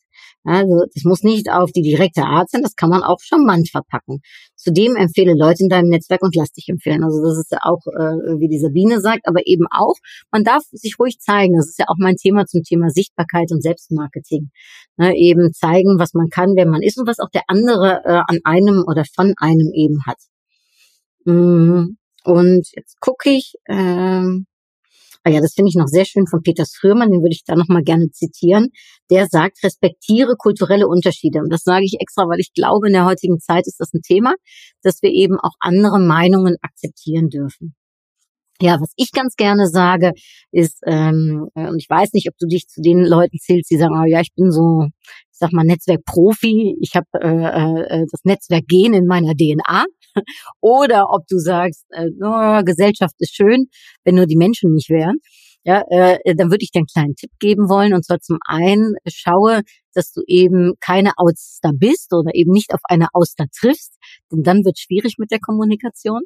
Also 0.48 0.86
das 0.94 1.04
muss 1.04 1.24
nicht 1.24 1.51
auf 1.51 1.74
die 1.74 1.82
direkte 1.82 2.24
Art 2.24 2.50
sein, 2.50 2.62
das 2.62 2.75
kann 2.75 2.89
man 2.89 3.04
auch 3.04 3.20
charmant 3.20 3.70
verpacken. 3.70 4.22
Zudem 4.56 4.96
empfehle 4.96 5.34
Leute 5.34 5.63
in 5.63 5.70
deinem 5.70 5.89
Netzwerk 5.89 6.22
und 6.22 6.38
lass 6.38 6.54
dich 6.54 6.70
empfehlen. 6.70 7.04
Also 7.04 7.22
das 7.22 7.38
ist 7.38 7.51
ja 7.51 7.60
auch, 7.63 7.82
äh, 7.88 8.39
wie 8.39 8.48
die 8.48 8.60
Sabine 8.60 9.01
sagt, 9.01 9.27
aber 9.27 9.42
eben 9.46 9.66
auch, 9.70 9.96
man 10.32 10.46
darf 10.46 10.63
sich 10.72 10.96
ruhig 11.00 11.20
zeigen. 11.20 11.58
Das 11.58 11.68
ist 11.68 11.80
ja 11.80 11.86
auch 11.89 11.98
mein 11.98 12.16
Thema 12.16 12.46
zum 12.46 12.63
Thema 12.63 12.89
Sichtbarkeit 12.89 13.51
und 13.51 13.62
Selbstmarketing. 13.62 14.50
Ne, 14.96 15.18
eben 15.18 15.51
zeigen, 15.51 16.00
was 16.00 16.13
man 16.13 16.30
kann, 16.30 16.54
wer 16.56 16.66
man 16.66 16.82
ist 16.82 16.98
und 16.98 17.08
was 17.08 17.20
auch 17.20 17.30
der 17.30 17.44
andere 17.48 18.01
äh, 18.06 18.22
an 18.25 18.39
einem 18.46 18.86
oder 18.88 19.04
von 19.04 19.34
einem 19.38 19.72
eben 19.74 20.06
hat. 20.06 20.18
Mm, 21.25 21.98
und 22.24 22.68
jetzt 22.74 23.01
gucke 23.01 23.32
ich, 23.32 23.56
ähm, 23.68 24.46
Ah 25.27 25.29
ja, 25.29 25.41
das 25.41 25.55
finde 25.55 25.67
ich 25.67 25.75
noch 25.75 25.88
sehr 25.88 26.05
schön 26.05 26.25
von 26.25 26.41
Peter 26.41 26.63
Schrömann, 26.65 27.12
den 27.12 27.19
würde 27.19 27.34
ich 27.34 27.43
da 27.46 27.55
nochmal 27.55 27.84
gerne 27.84 28.10
zitieren. 28.12 28.69
Der 29.12 29.27
sagt, 29.27 29.62
respektiere 29.62 30.38
kulturelle 30.38 30.88
Unterschiede. 30.88 31.39
Und 31.39 31.51
das 31.51 31.63
sage 31.63 31.84
ich 31.84 31.98
extra, 32.00 32.29
weil 32.29 32.39
ich 32.39 32.53
glaube, 32.53 32.88
in 32.88 32.93
der 32.93 33.03
heutigen 33.03 33.38
Zeit 33.38 33.67
ist 33.67 33.77
das 33.77 33.93
ein 33.93 34.01
Thema, 34.01 34.36
dass 34.84 35.01
wir 35.01 35.10
eben 35.10 35.38
auch 35.38 35.51
andere 35.60 36.00
Meinungen 36.00 36.55
akzeptieren 36.62 37.27
dürfen. 37.27 37.75
Ja, 38.62 38.79
was 38.79 38.93
ich 38.96 39.12
ganz 39.12 39.36
gerne 39.36 39.67
sage, 39.67 40.13
ist, 40.51 40.79
ähm, 40.86 41.50
und 41.55 41.77
ich 41.77 41.89
weiß 41.89 42.13
nicht, 42.13 42.29
ob 42.29 42.38
du 42.39 42.48
dich 42.48 42.69
zu 42.69 42.81
den 42.81 43.03
Leuten 43.03 43.38
zählst, 43.38 43.69
die 43.69 43.77
sagen, 43.77 44.00
oh 44.01 44.07
ja, 44.07 44.22
ich 44.22 44.34
bin 44.34 44.50
so, 44.50 44.88
ich 45.38 45.39
sag 45.39 45.53
mal, 45.53 45.65
Netzwerkprofi, 45.65 46.77
ich 46.82 46.96
habe 46.96 47.06
äh, 47.13 48.00
äh, 48.00 48.06
das 48.10 48.22
Netzwerkgen 48.24 48.96
in 48.96 49.06
meiner 49.06 49.36
DNA. 49.36 49.86
Oder 50.62 51.12
ob 51.12 51.27
du 51.27 51.38
sagst, 51.38 51.86
äh, 51.91 52.10
oh, 52.24 52.63
Gesellschaft 52.63 53.13
ist 53.20 53.36
schön, 53.36 53.67
wenn 54.03 54.15
nur 54.15 54.25
die 54.25 54.36
Menschen 54.36 54.74
nicht 54.74 54.89
wären. 54.89 55.17
Ja, 55.63 55.84
äh, 55.89 56.34
dann 56.36 56.50
würde 56.50 56.63
ich 56.63 56.72
dir 56.72 56.79
einen 56.79 56.88
kleinen 56.88 57.15
Tipp 57.15 57.29
geben 57.39 57.70
wollen. 57.70 57.94
Und 57.94 58.03
zwar 58.03 58.20
zum 58.20 58.39
einen, 58.48 58.96
schaue, 59.08 59.62
dass 59.94 60.12
du 60.12 60.22
eben 60.25 60.74
keine 60.79 61.12
Auster 61.17 61.72
bist 61.72 62.13
oder 62.15 62.34
eben 62.34 62.51
nicht 62.51 62.74
auf 62.74 62.82
eine 62.86 63.10
Auster 63.13 63.46
triffst, 63.56 63.94
denn 64.32 64.41
dann 64.41 64.65
wird 64.65 64.79
schwierig 64.79 65.17
mit 65.20 65.29
der 65.29 65.39
Kommunikation 65.39 66.22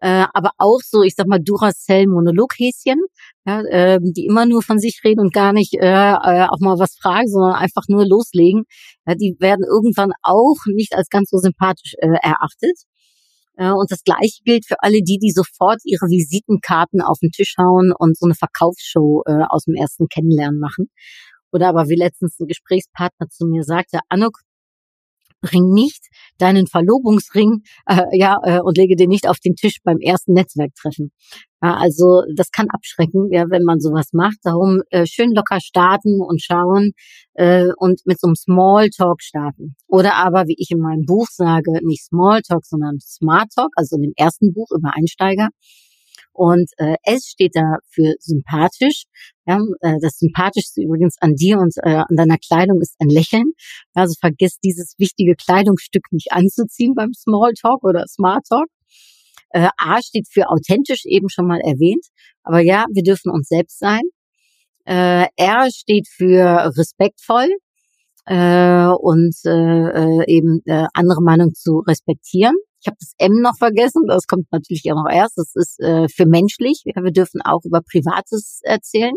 äh, 0.00 0.26
aber 0.32 0.50
auch 0.58 0.80
so, 0.84 1.02
ich 1.02 1.14
sag 1.16 1.26
mal, 1.26 1.40
Duracell-Monologhäschen, 1.42 3.00
ja, 3.46 3.62
äh, 3.62 3.98
die 4.00 4.26
immer 4.26 4.46
nur 4.46 4.62
von 4.62 4.78
sich 4.78 5.00
reden 5.04 5.20
und 5.20 5.32
gar 5.32 5.52
nicht 5.52 5.74
äh, 5.74 6.12
äh, 6.12 6.46
auch 6.48 6.60
mal 6.60 6.78
was 6.78 6.96
fragen, 7.00 7.26
sondern 7.28 7.54
einfach 7.54 7.82
nur 7.88 8.06
loslegen. 8.06 8.64
Ja, 9.06 9.14
die 9.16 9.36
werden 9.40 9.64
irgendwann 9.68 10.12
auch 10.22 10.56
nicht 10.66 10.94
als 10.94 11.08
ganz 11.08 11.30
so 11.30 11.38
sympathisch 11.38 11.94
äh, 11.98 12.16
erachtet. 12.22 12.78
Äh, 13.56 13.72
und 13.72 13.90
das 13.90 14.04
Gleiche 14.04 14.40
gilt 14.44 14.66
für 14.66 14.76
alle 14.80 15.02
die, 15.02 15.18
die 15.18 15.32
sofort 15.32 15.80
ihre 15.84 16.06
Visitenkarten 16.06 17.00
auf 17.00 17.18
den 17.20 17.32
Tisch 17.32 17.54
hauen 17.58 17.92
und 17.98 18.16
so 18.16 18.26
eine 18.26 18.34
Verkaufsshow 18.34 19.22
äh, 19.26 19.44
aus 19.48 19.64
dem 19.64 19.74
ersten 19.74 20.06
Kennenlernen 20.06 20.60
machen. 20.60 20.90
Oder 21.50 21.68
aber 21.68 21.88
wie 21.88 21.96
letztens 21.96 22.38
ein 22.38 22.46
Gesprächspartner 22.46 23.28
zu 23.30 23.46
mir 23.46 23.64
sagte, 23.64 24.00
Anuk, 24.08 24.38
bring 25.40 25.70
nicht 25.70 26.04
deinen 26.38 26.66
Verlobungsring 26.66 27.62
äh, 27.86 28.02
ja 28.12 28.38
äh, 28.42 28.60
und 28.60 28.76
lege 28.76 28.96
den 28.96 29.08
nicht 29.08 29.28
auf 29.28 29.38
den 29.38 29.54
Tisch 29.54 29.78
beim 29.84 29.98
ersten 29.98 30.32
Netzwerktreffen. 30.32 31.12
Ja, 31.62 31.74
also 31.74 32.22
das 32.36 32.50
kann 32.52 32.68
abschrecken, 32.70 33.28
ja, 33.32 33.44
wenn 33.50 33.64
man 33.64 33.80
sowas 33.80 34.10
macht. 34.12 34.38
Darum 34.44 34.80
äh, 34.90 35.06
schön 35.06 35.32
locker 35.34 35.58
starten 35.60 36.20
und 36.20 36.40
schauen 36.40 36.92
äh, 37.34 37.68
und 37.76 38.00
mit 38.04 38.20
so 38.20 38.28
einem 38.28 38.36
Smalltalk 38.36 39.22
starten. 39.22 39.74
Oder 39.88 40.14
aber, 40.14 40.46
wie 40.46 40.56
ich 40.56 40.70
in 40.70 40.78
meinem 40.78 41.04
Buch 41.04 41.26
sage, 41.30 41.84
nicht 41.84 42.04
Smalltalk, 42.04 42.64
sondern 42.64 43.00
Smart 43.00 43.48
Talk, 43.54 43.70
also 43.74 43.96
in 43.96 44.02
dem 44.02 44.12
ersten 44.16 44.52
Buch 44.52 44.68
über 44.70 44.92
Einsteiger. 44.94 45.48
Und 46.38 46.70
äh, 46.76 46.94
S 47.02 47.26
steht 47.26 47.56
da 47.56 47.78
für 47.90 48.14
sympathisch. 48.20 49.06
Ja, 49.44 49.58
äh, 49.80 49.96
das 50.00 50.18
Sympathischste 50.18 50.80
übrigens 50.82 51.16
an 51.20 51.34
dir 51.34 51.58
und 51.58 51.74
äh, 51.82 51.96
an 51.96 52.14
deiner 52.16 52.38
Kleidung 52.38 52.80
ist 52.80 52.94
ein 53.00 53.08
Lächeln. 53.08 53.54
Also 53.92 54.14
vergiss 54.20 54.60
dieses 54.60 54.94
wichtige 54.98 55.34
Kleidungsstück 55.34 56.04
nicht 56.12 56.30
anzuziehen 56.30 56.94
beim 56.94 57.12
Smalltalk 57.12 57.82
oder 57.82 58.04
Smart 58.06 58.46
Talk. 58.48 58.68
Äh, 59.50 59.68
A 59.78 60.00
steht 60.00 60.28
für 60.30 60.48
authentisch, 60.48 61.06
eben 61.06 61.28
schon 61.28 61.48
mal 61.48 61.58
erwähnt. 61.58 62.06
Aber 62.44 62.60
ja, 62.60 62.86
wir 62.92 63.02
dürfen 63.02 63.32
uns 63.32 63.48
selbst 63.48 63.80
sein. 63.80 64.02
Äh, 64.84 65.26
R 65.34 65.68
steht 65.72 66.06
für 66.06 66.72
respektvoll 66.78 67.48
äh, 68.26 68.86
und 68.86 69.34
äh, 69.44 69.50
äh 69.50 70.24
eben 70.28 70.60
äh, 70.66 70.86
andere 70.94 71.20
Meinung 71.20 71.52
zu 71.54 71.80
respektieren. 71.80 72.54
Ich 72.80 72.86
habe 72.86 72.96
das 73.00 73.12
M 73.18 73.40
noch 73.40 73.56
vergessen, 73.58 74.04
das 74.06 74.26
kommt 74.26 74.46
natürlich 74.52 74.84
auch 74.92 75.04
noch 75.04 75.10
erst. 75.10 75.36
Das 75.36 75.52
ist 75.54 75.80
äh, 75.80 76.08
für 76.08 76.26
menschlich. 76.26 76.82
Ja, 76.84 77.02
wir 77.02 77.12
dürfen 77.12 77.40
auch 77.42 77.64
über 77.64 77.80
Privates 77.80 78.60
erzählen. 78.62 79.14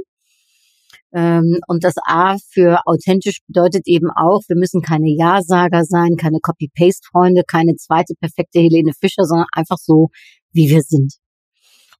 Ähm, 1.14 1.60
und 1.68 1.84
das 1.84 1.96
A 2.06 2.38
für 2.52 2.80
authentisch 2.86 3.40
bedeutet 3.46 3.84
eben 3.86 4.10
auch, 4.16 4.42
wir 4.48 4.56
müssen 4.56 4.82
keine 4.82 5.10
Ja-Sager 5.10 5.84
sein, 5.84 6.16
keine 6.16 6.40
Copy-Paste-Freunde, 6.42 7.44
keine 7.46 7.76
zweite 7.76 8.14
perfekte 8.20 8.60
Helene 8.60 8.94
Fischer, 9.00 9.26
sondern 9.26 9.48
einfach 9.52 9.78
so, 9.78 10.10
wie 10.54 10.70
wir 10.70 10.82
sind. 10.82 11.14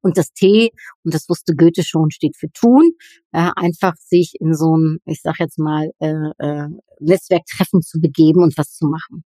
Und 0.02 0.18
das 0.18 0.32
T, 0.34 0.72
und 1.04 1.14
das 1.14 1.30
wusste 1.30 1.56
Goethe 1.56 1.84
schon, 1.84 2.10
steht 2.10 2.36
für 2.38 2.52
tun. 2.52 2.92
Äh, 3.32 3.52
einfach 3.56 3.96
sich 3.98 4.34
in 4.40 4.56
so 4.56 4.76
ein, 4.76 4.98
ich 5.06 5.22
sag 5.22 5.40
jetzt 5.40 5.60
mal, 5.60 5.92
äh, 6.00 6.14
äh, 6.40 6.68
Netzwerktreffen 7.00 7.82
zu 7.82 8.00
begeben 8.00 8.42
und 8.44 8.58
was 8.58 8.74
zu 8.74 8.88
machen. 8.88 9.24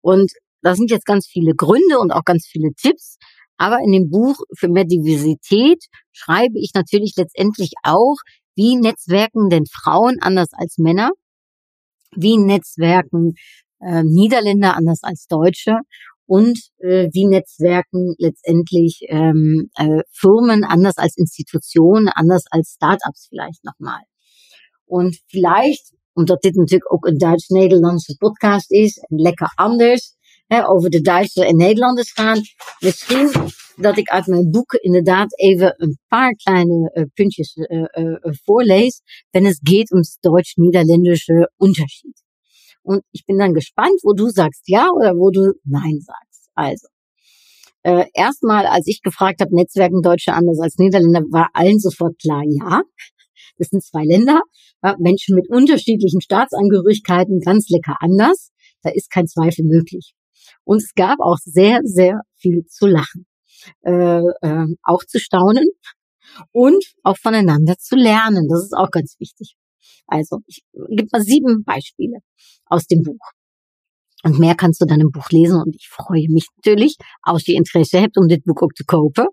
Und 0.00 0.30
da 0.66 0.74
sind 0.74 0.90
jetzt 0.90 1.06
ganz 1.06 1.28
viele 1.28 1.54
Gründe 1.54 2.00
und 2.00 2.10
auch 2.10 2.24
ganz 2.24 2.44
viele 2.44 2.72
Tipps. 2.74 3.18
Aber 3.56 3.78
in 3.78 3.92
dem 3.92 4.10
Buch 4.10 4.36
für 4.58 4.68
mehr 4.68 4.84
Diversität 4.84 5.84
schreibe 6.12 6.58
ich 6.58 6.72
natürlich 6.74 7.14
letztendlich 7.16 7.70
auch, 7.84 8.16
wie 8.56 8.74
netzwerken 8.74 9.48
denn 9.48 9.66
Frauen 9.66 10.16
anders 10.20 10.48
als 10.52 10.76
Männer? 10.78 11.10
Wie 12.16 12.36
netzwerken 12.36 13.34
äh, 13.80 14.02
Niederländer 14.02 14.76
anders 14.76 15.00
als 15.02 15.26
Deutsche? 15.28 15.76
Und 16.26 16.58
äh, 16.78 17.08
wie 17.12 17.26
netzwerken 17.26 18.16
letztendlich 18.18 19.02
ähm, 19.08 19.70
äh, 19.76 20.02
Firmen 20.10 20.64
anders 20.64 20.96
als 20.96 21.16
Institutionen, 21.16 22.08
anders 22.08 22.44
als 22.50 22.72
Startups 22.74 23.28
vielleicht 23.28 23.62
nochmal. 23.62 24.02
Und 24.84 25.16
vielleicht, 25.28 25.94
omdat 26.14 26.42
dit 26.42 26.56
natuurlijk 26.56 26.92
ook 26.92 27.06
een 27.06 27.18
Duits-Nederlandse 27.18 28.16
podcast 28.16 28.70
is 28.70 28.98
en 28.98 29.18
lekker 29.18 29.52
anders, 29.54 30.15
hè, 30.46 30.68
over 30.68 30.90
de 30.90 31.00
Duitsers 31.00 31.46
en 31.46 31.56
Nederlanders 31.56 32.12
gaan. 32.12 32.40
Misschien 32.78 33.30
dat 33.76 33.98
ik 33.98 34.08
uit 34.08 34.26
mijn 34.26 34.50
boek 34.50 34.72
inderdaad 34.72 35.38
even 35.38 35.74
een 35.76 35.98
paar 36.08 36.32
kleine 36.32 36.90
uh, 36.94 37.04
puntjes 37.14 37.56
uh, 37.56 37.84
uh, 37.92 38.16
vorlees, 38.44 39.02
wenn 39.30 39.46
es 39.46 39.60
geht 39.62 39.90
ums 39.90 40.18
deutsch-niederländische 40.20 41.50
Unterschied. 41.56 42.24
Und 42.82 43.02
ich 43.10 43.24
bin 43.24 43.38
dann 43.38 43.52
gespannt, 43.52 44.00
wo 44.02 44.12
du 44.12 44.28
sagst 44.28 44.62
ja 44.68 44.88
oder 44.90 45.14
wo 45.14 45.30
du 45.30 45.52
nein 45.64 46.00
sagst. 46.00 46.50
Also, 46.54 46.86
äh, 47.82 48.06
erstmal, 48.14 48.66
als 48.66 48.86
ich 48.86 49.02
gefragt 49.02 49.40
habe, 49.40 49.54
Netzwerken 49.54 50.02
Deutsche 50.02 50.32
anders 50.32 50.58
als 50.60 50.76
Niederländer, 50.78 51.22
war 51.30 51.48
allen 51.52 51.78
sofort 51.78 52.18
klar, 52.18 52.42
ja. 52.44 52.82
Das 53.58 53.68
sind 53.68 53.82
zwei 53.82 54.04
Länder, 54.04 54.40
ja, 54.82 54.96
Menschen 54.98 55.34
mit 55.34 55.48
unterschiedlichen 55.48 56.20
Staatsangehörigkeiten, 56.20 57.40
ganz 57.40 57.68
lecker 57.68 57.96
anders. 58.00 58.50
Da 58.82 58.90
ist 58.90 59.10
kein 59.10 59.26
Zweifel 59.26 59.64
möglich. 59.64 60.14
Und 60.66 60.78
es 60.78 60.94
gab 60.94 61.20
auch 61.20 61.38
sehr, 61.44 61.80
sehr 61.84 62.22
viel 62.34 62.66
zu 62.66 62.86
lachen, 62.86 63.26
äh, 63.82 64.18
äh, 64.18 64.66
auch 64.82 65.04
zu 65.04 65.20
staunen 65.20 65.68
und 66.52 66.84
auch 67.04 67.16
voneinander 67.16 67.76
zu 67.78 67.94
lernen. 67.94 68.48
Das 68.48 68.64
ist 68.64 68.76
auch 68.76 68.90
ganz 68.90 69.14
wichtig. 69.20 69.54
Also 70.08 70.40
ich 70.46 70.62
gebe 70.74 71.08
mal 71.12 71.22
sieben 71.22 71.62
Beispiele 71.64 72.18
aus 72.66 72.86
dem 72.86 73.02
Buch. 73.02 73.30
Und 74.26 74.40
mehr 74.40 74.56
kannst 74.56 74.80
du 74.80 74.86
dann 74.86 75.00
im 75.00 75.12
Buch 75.12 75.30
lesen 75.30 75.62
und 75.62 75.76
ich 75.76 75.88
freue 75.88 76.26
mich 76.28 76.48
natürlich, 76.56 76.96
als 77.22 77.46
je 77.46 77.54
Interesse 77.54 78.00
hebt 78.00 78.16
um 78.16 78.26
dit 78.26 78.42
boek 78.44 78.60
ook 78.60 78.74
te 78.74 78.84
kopen. 78.84 79.26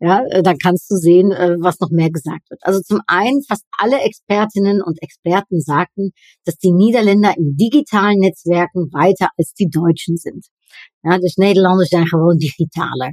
Ja, 0.00 0.24
äh, 0.28 0.42
dann 0.42 0.58
kannst 0.58 0.90
du 0.90 0.96
sehen, 0.96 1.30
äh, 1.30 1.54
was 1.60 1.78
noch 1.78 1.90
mehr 1.90 2.10
gesagt 2.10 2.50
wird. 2.50 2.60
Also 2.64 2.80
zum 2.80 3.00
einen, 3.06 3.44
fast 3.44 3.64
alle 3.78 4.00
Expertinnen 4.00 4.82
und 4.82 5.00
Experten 5.02 5.60
sagten, 5.60 6.10
dass 6.44 6.56
die 6.56 6.72
Niederländer 6.72 7.32
in 7.36 7.54
digitalen 7.54 8.18
Netzwerken 8.18 8.90
weiter 8.92 9.28
als 9.38 9.52
die 9.52 9.68
Deutschen 9.70 10.16
sind. 10.16 10.46
Ja, 11.04 11.18
dus 11.18 11.36
Nederlanders 11.36 11.88
zijn 11.88 12.08
gewoon 12.08 12.38
digitaler. 12.38 13.12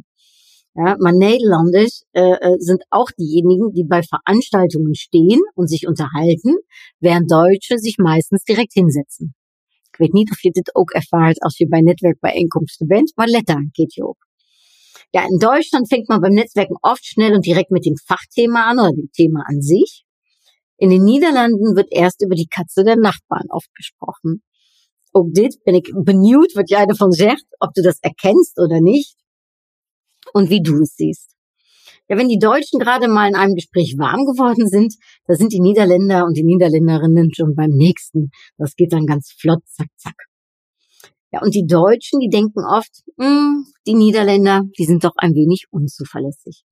Ja, 0.73 0.95
maar 0.99 1.13
Nederlanders 1.13 2.03
äh, 2.13 2.55
sind 2.57 2.83
auch 2.89 3.11
diejenigen, 3.11 3.73
die 3.73 3.85
bei 3.85 4.01
Veranstaltungen 4.01 4.95
stehen 4.95 5.41
und 5.53 5.67
sich 5.67 5.87
unterhalten, 5.87 6.55
während 6.99 7.31
Deutsche 7.31 7.77
sich 7.77 7.97
meistens 7.99 8.43
direct 8.43 8.73
hinsetzen. 8.73 9.35
Ik 9.97 10.03
weet 10.03 10.13
niet 10.13 10.31
of 10.31 10.41
je 10.41 10.51
dit 10.51 10.75
ook 10.75 10.91
ervaart 10.91 11.39
als 11.39 11.57
je 11.57 11.67
bij 11.67 11.81
netwerkbijeenkomsten 11.81 12.87
bent, 12.87 13.11
maar 13.15 13.27
let 13.27 13.45
daar 13.45 13.57
een 13.57 13.71
keertje 13.71 14.07
op. 14.07 14.17
Ja, 15.09 15.27
in 15.27 15.37
Deutschland 15.37 15.87
fängt 15.87 16.07
man 16.07 16.19
beim 16.19 16.33
Netzwerken 16.33 16.77
oft 16.81 17.05
schnell 17.05 17.33
und 17.33 17.45
direkt 17.45 17.69
mit 17.69 17.85
dem 17.85 17.95
Fachthema 17.95 18.69
an 18.69 18.79
oder 18.79 18.91
dem 18.91 19.09
Thema 19.11 19.41
an 19.47 19.61
sich. 19.61 20.05
In 20.75 20.89
den 20.89 21.03
Niederlanden 21.03 21.75
wird 21.75 21.91
erst 21.91 22.21
über 22.21 22.35
die 22.35 22.47
Katze 22.47 22.83
der 22.83 22.97
Nachbarn 22.97 23.49
oft 23.49 23.73
gesprochen. 23.73 24.43
Ook 25.11 25.33
dit 25.33 25.59
ben 25.63 25.73
ik 25.73 26.03
benieuwd 26.03 26.53
wat 26.53 26.69
jij 26.69 26.85
ervan 26.85 27.11
zegt, 27.11 27.45
ob 27.57 27.73
du 27.73 27.81
das 27.81 27.99
erkennst 27.99 28.59
oder 28.59 28.79
nicht 28.81 29.15
und 30.33 30.49
wie 30.49 30.61
du 30.61 30.81
es 30.81 30.95
siehst. 30.95 31.36
Ja, 32.09 32.17
wenn 32.17 32.29
die 32.29 32.39
Deutschen 32.39 32.79
gerade 32.79 33.07
mal 33.09 33.27
in 33.27 33.35
einem 33.35 33.55
Gespräch 33.55 33.95
warm 33.97 34.25
geworden 34.25 34.67
sind, 34.67 34.95
da 35.25 35.35
sind 35.35 35.51
die 35.51 35.59
Niederländer 35.59 36.25
und 36.25 36.37
die 36.37 36.43
Niederländerinnen 36.43 37.31
schon 37.35 37.53
beim 37.53 37.71
nächsten. 37.71 38.31
Das 38.57 38.75
geht 38.75 38.93
dann 38.93 39.05
ganz 39.05 39.31
flott, 39.37 39.61
zack, 39.65 39.89
zack. 39.97 40.15
Ja, 41.31 41.41
und 41.41 41.53
die 41.53 41.67
Deutschen, 41.67 42.19
die 42.21 42.29
denken 42.29 42.63
oft, 42.63 43.03
hm, 43.19 43.65
die 43.85 43.95
Niederländer, 43.95 44.61
die 44.79 44.85
sind 44.85 45.03
doch 45.03 45.13
ein 45.17 45.33
wenig 45.33 45.65
unzuverlässig. 45.69 46.63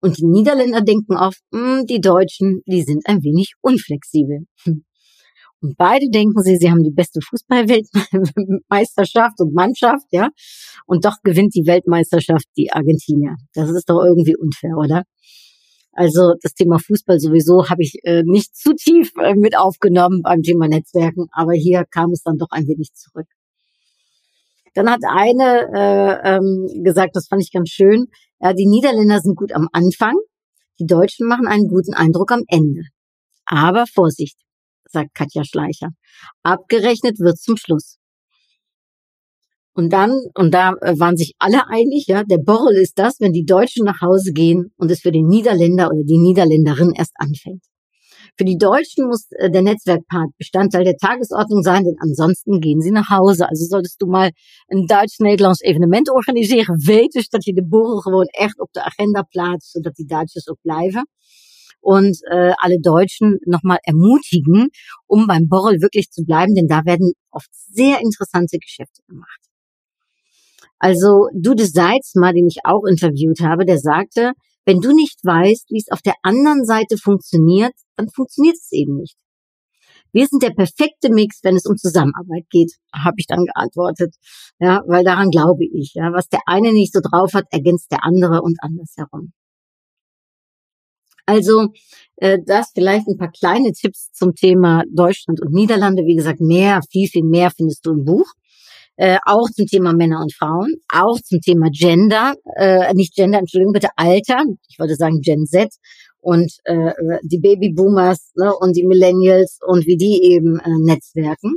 Und 0.00 0.18
die 0.18 0.26
Niederländer 0.26 0.80
denken 0.80 1.16
oft, 1.16 1.40
hm, 1.52 1.84
die 1.86 2.00
Deutschen, 2.00 2.62
die 2.66 2.82
sind 2.82 3.06
ein 3.06 3.22
wenig 3.22 3.54
unflexibel. 3.60 4.46
Hm. 4.64 4.84
Und 5.64 5.76
beide 5.78 6.10
denken 6.10 6.42
sie, 6.42 6.58
sie 6.58 6.70
haben 6.70 6.82
die 6.82 6.92
beste 6.92 7.22
Fußballweltmeisterschaft 7.22 9.40
und 9.40 9.54
Mannschaft, 9.54 10.04
ja. 10.10 10.28
Und 10.84 11.06
doch 11.06 11.22
gewinnt 11.22 11.54
die 11.54 11.66
Weltmeisterschaft 11.66 12.44
die 12.58 12.70
Argentinier. 12.70 13.36
Das 13.54 13.70
ist 13.70 13.88
doch 13.88 14.04
irgendwie 14.04 14.36
unfair, 14.36 14.76
oder? 14.76 15.04
Also 15.92 16.34
das 16.42 16.52
Thema 16.52 16.78
Fußball 16.78 17.18
sowieso 17.18 17.70
habe 17.70 17.82
ich 17.82 17.94
äh, 18.02 18.24
nicht 18.26 18.54
zu 18.54 18.74
tief 18.74 19.12
äh, 19.22 19.34
mit 19.34 19.56
aufgenommen 19.56 20.20
beim 20.22 20.42
Thema 20.42 20.68
Netzwerken, 20.68 21.28
aber 21.32 21.54
hier 21.54 21.86
kam 21.90 22.10
es 22.10 22.22
dann 22.22 22.36
doch 22.36 22.50
ein 22.50 22.66
wenig 22.66 22.92
zurück. 22.92 23.28
Dann 24.74 24.90
hat 24.90 25.00
eine 25.08 25.70
äh, 25.72 26.36
ähm, 26.36 26.82
gesagt, 26.84 27.16
das 27.16 27.28
fand 27.28 27.40
ich 27.40 27.52
ganz 27.52 27.70
schön, 27.70 28.08
ja, 28.38 28.52
die 28.52 28.66
Niederländer 28.66 29.20
sind 29.20 29.36
gut 29.36 29.54
am 29.54 29.70
Anfang, 29.72 30.18
die 30.78 30.84
Deutschen 30.84 31.26
machen 31.26 31.46
einen 31.46 31.68
guten 31.68 31.94
Eindruck 31.94 32.32
am 32.32 32.44
Ende. 32.48 32.82
Aber 33.46 33.86
Vorsicht, 33.86 34.43
sagt 34.94 35.14
Katja 35.14 35.44
Schleicher. 35.44 35.90
Abgerechnet 36.42 37.18
wird 37.20 37.38
zum 37.38 37.56
Schluss. 37.56 37.98
Und 39.76 39.92
dann, 39.92 40.12
und 40.34 40.54
da 40.54 40.74
äh, 40.80 40.94
waren 40.98 41.16
sich 41.16 41.34
alle 41.38 41.66
einig, 41.68 42.06
ja, 42.06 42.22
der 42.22 42.38
Borrel 42.38 42.76
ist 42.76 42.96
das, 42.96 43.16
wenn 43.18 43.32
die 43.32 43.44
Deutschen 43.44 43.84
nach 43.84 44.00
Hause 44.00 44.32
gehen 44.32 44.72
und 44.76 44.90
es 44.90 45.00
für 45.00 45.10
den 45.10 45.26
Niederländer 45.26 45.88
oder 45.88 46.04
die 46.04 46.18
Niederländerin 46.18 46.92
erst 46.96 47.12
anfängt. 47.16 47.64
Für 48.36 48.44
die 48.44 48.56
Deutschen 48.56 49.08
muss 49.08 49.26
äh, 49.30 49.50
der 49.50 49.62
Netzwerkpart 49.62 50.30
Bestandteil 50.38 50.84
der 50.84 50.96
Tagesordnung 50.96 51.62
sein, 51.62 51.82
denn 51.84 51.96
ansonsten 51.98 52.60
gehen 52.60 52.80
sie 52.80 52.92
nach 52.92 53.10
Hause. 53.10 53.48
Also 53.48 53.64
solltest 53.66 54.00
du 54.00 54.06
mal 54.06 54.30
een 54.68 54.86
Duits-Nederlands 54.86 55.62
evenement 55.62 56.08
organiseren, 56.10 56.76
weet 56.78 57.12
dus 57.12 57.28
dat 57.28 57.44
je 57.44 57.52
de 57.52 57.66
borrel 57.66 57.98
gewoon 57.98 58.26
echt 58.26 58.60
op 58.60 58.68
de 58.72 58.82
agenda 58.82 59.22
plaatst, 59.22 59.70
zodat 59.70 59.94
die 59.94 60.06
Duitsers 60.06 60.48
ook 60.48 60.58
blijven 60.62 61.08
und 61.84 62.16
äh, 62.30 62.54
alle 62.58 62.80
Deutschen 62.80 63.38
nochmal 63.44 63.78
ermutigen, 63.84 64.68
um 65.06 65.26
beim 65.26 65.48
Borrel 65.48 65.82
wirklich 65.82 66.10
zu 66.10 66.24
bleiben, 66.24 66.54
denn 66.54 66.66
da 66.66 66.84
werden 66.84 67.12
oft 67.30 67.50
sehr 67.52 68.00
interessante 68.00 68.58
Geschäfte 68.58 69.02
gemacht. 69.06 69.40
Also 70.78 71.28
Dude 71.34 71.66
Seitzma, 71.66 72.32
den 72.32 72.46
ich 72.46 72.58
auch 72.64 72.84
interviewt 72.84 73.40
habe, 73.40 73.64
der 73.64 73.78
sagte, 73.78 74.32
wenn 74.64 74.80
du 74.80 74.94
nicht 74.94 75.18
weißt, 75.22 75.70
wie 75.70 75.78
es 75.78 75.92
auf 75.92 76.00
der 76.00 76.14
anderen 76.22 76.64
Seite 76.64 76.96
funktioniert, 76.96 77.74
dann 77.96 78.08
funktioniert 78.08 78.56
es 78.56 78.72
eben 78.72 78.96
nicht. 78.96 79.16
Wir 80.12 80.26
sind 80.26 80.42
der 80.42 80.50
perfekte 80.50 81.10
Mix, 81.10 81.40
wenn 81.42 81.56
es 81.56 81.66
um 81.66 81.76
Zusammenarbeit 81.76 82.46
geht, 82.48 82.72
habe 82.94 83.16
ich 83.18 83.26
dann 83.26 83.44
geantwortet. 83.44 84.14
Ja, 84.58 84.82
weil 84.86 85.04
daran 85.04 85.28
glaube 85.30 85.64
ich. 85.64 85.92
Ja, 85.94 86.12
was 86.12 86.28
der 86.28 86.40
eine 86.46 86.72
nicht 86.72 86.92
so 86.94 87.00
drauf 87.02 87.34
hat, 87.34 87.46
ergänzt 87.50 87.90
der 87.90 88.04
andere 88.04 88.40
und 88.40 88.56
andersherum. 88.60 89.32
Also 91.26 91.68
äh, 92.16 92.38
das 92.44 92.70
vielleicht 92.74 93.08
ein 93.08 93.16
paar 93.16 93.30
kleine 93.30 93.72
Tipps 93.72 94.12
zum 94.12 94.34
Thema 94.34 94.82
Deutschland 94.90 95.40
und 95.40 95.52
Niederlande. 95.52 96.04
Wie 96.04 96.16
gesagt, 96.16 96.40
mehr, 96.40 96.80
viel, 96.90 97.08
viel 97.08 97.24
mehr 97.24 97.50
findest 97.50 97.86
du 97.86 97.92
im 97.92 98.04
Buch. 98.04 98.26
Äh, 98.96 99.18
auch 99.26 99.48
zum 99.50 99.66
Thema 99.66 99.92
Männer 99.92 100.20
und 100.20 100.32
Frauen, 100.32 100.72
auch 100.92 101.18
zum 101.20 101.40
Thema 101.40 101.68
Gender, 101.72 102.34
äh, 102.56 102.94
nicht 102.94 103.16
Gender, 103.16 103.40
Entschuldigung, 103.40 103.72
bitte 103.72 103.88
Alter, 103.96 104.44
ich 104.68 104.78
wollte 104.78 104.94
sagen 104.94 105.20
Gen 105.20 105.46
Z 105.46 105.74
und 106.20 106.52
äh, 106.62 106.92
die 107.24 107.40
Babyboomers 107.40 108.30
ne, 108.36 108.54
und 108.54 108.76
die 108.76 108.86
Millennials 108.86 109.58
und 109.66 109.86
wie 109.86 109.96
die 109.96 110.22
eben 110.22 110.60
äh, 110.60 110.70
netzwerken. 110.78 111.56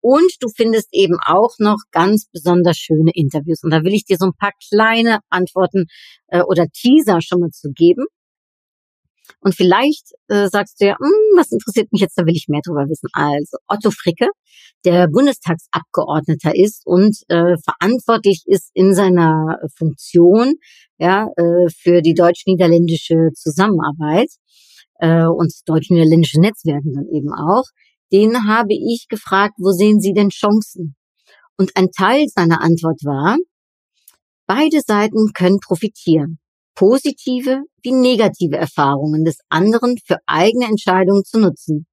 Und 0.00 0.32
du 0.40 0.48
findest 0.54 0.88
eben 0.92 1.16
auch 1.26 1.52
noch 1.58 1.78
ganz 1.90 2.26
besonders 2.30 2.76
schöne 2.76 3.10
Interviews. 3.14 3.62
Und 3.62 3.70
da 3.70 3.82
will 3.84 3.94
ich 3.94 4.04
dir 4.04 4.18
so 4.18 4.26
ein 4.26 4.36
paar 4.38 4.52
kleine 4.68 5.20
Antworten 5.30 5.86
äh, 6.28 6.42
oder 6.42 6.66
Teaser 6.68 7.20
schon 7.22 7.40
mal 7.40 7.50
zu 7.50 7.70
geben. 7.72 8.04
Und 9.40 9.54
vielleicht 9.54 10.12
äh, 10.28 10.48
sagst 10.48 10.80
du 10.80 10.86
ja, 10.86 10.96
hm, 10.98 11.36
was 11.36 11.52
interessiert 11.52 11.92
mich 11.92 12.00
jetzt, 12.02 12.18
da 12.18 12.24
will 12.26 12.36
ich 12.36 12.46
mehr 12.48 12.60
drüber 12.64 12.88
wissen. 12.88 13.08
Also 13.12 13.58
Otto 13.68 13.90
Fricke, 13.90 14.28
der 14.84 15.08
Bundestagsabgeordneter 15.08 16.54
ist 16.54 16.86
und 16.86 17.16
äh, 17.28 17.56
verantwortlich 17.62 18.42
ist 18.46 18.70
in 18.74 18.94
seiner 18.94 19.58
Funktion 19.76 20.54
ja, 20.98 21.28
äh, 21.36 21.68
für 21.70 22.02
die 22.02 22.14
deutsch-niederländische 22.14 23.30
Zusammenarbeit 23.34 24.28
äh, 25.00 25.26
und 25.26 25.52
deutsch-niederländische 25.66 26.40
Netzwerken 26.40 26.92
dann 26.94 27.06
eben 27.12 27.32
auch. 27.32 27.64
Den 28.12 28.46
habe 28.46 28.74
ich 28.74 29.06
gefragt, 29.08 29.54
wo 29.58 29.72
sehen 29.72 30.00
Sie 30.00 30.12
denn 30.12 30.28
Chancen? 30.28 30.94
Und 31.56 31.76
ein 31.76 31.90
Teil 31.90 32.26
seiner 32.28 32.60
Antwort 32.60 33.00
war, 33.04 33.36
beide 34.46 34.80
Seiten 34.80 35.32
können 35.32 35.58
profitieren 35.60 36.38
positive 36.74 37.62
wie 37.82 37.92
negative 37.92 38.56
Erfahrungen 38.56 39.24
des 39.24 39.38
anderen 39.48 39.96
für 40.04 40.18
eigene 40.26 40.66
Entscheidungen 40.66 41.24
zu 41.24 41.38
nutzen, 41.38 41.86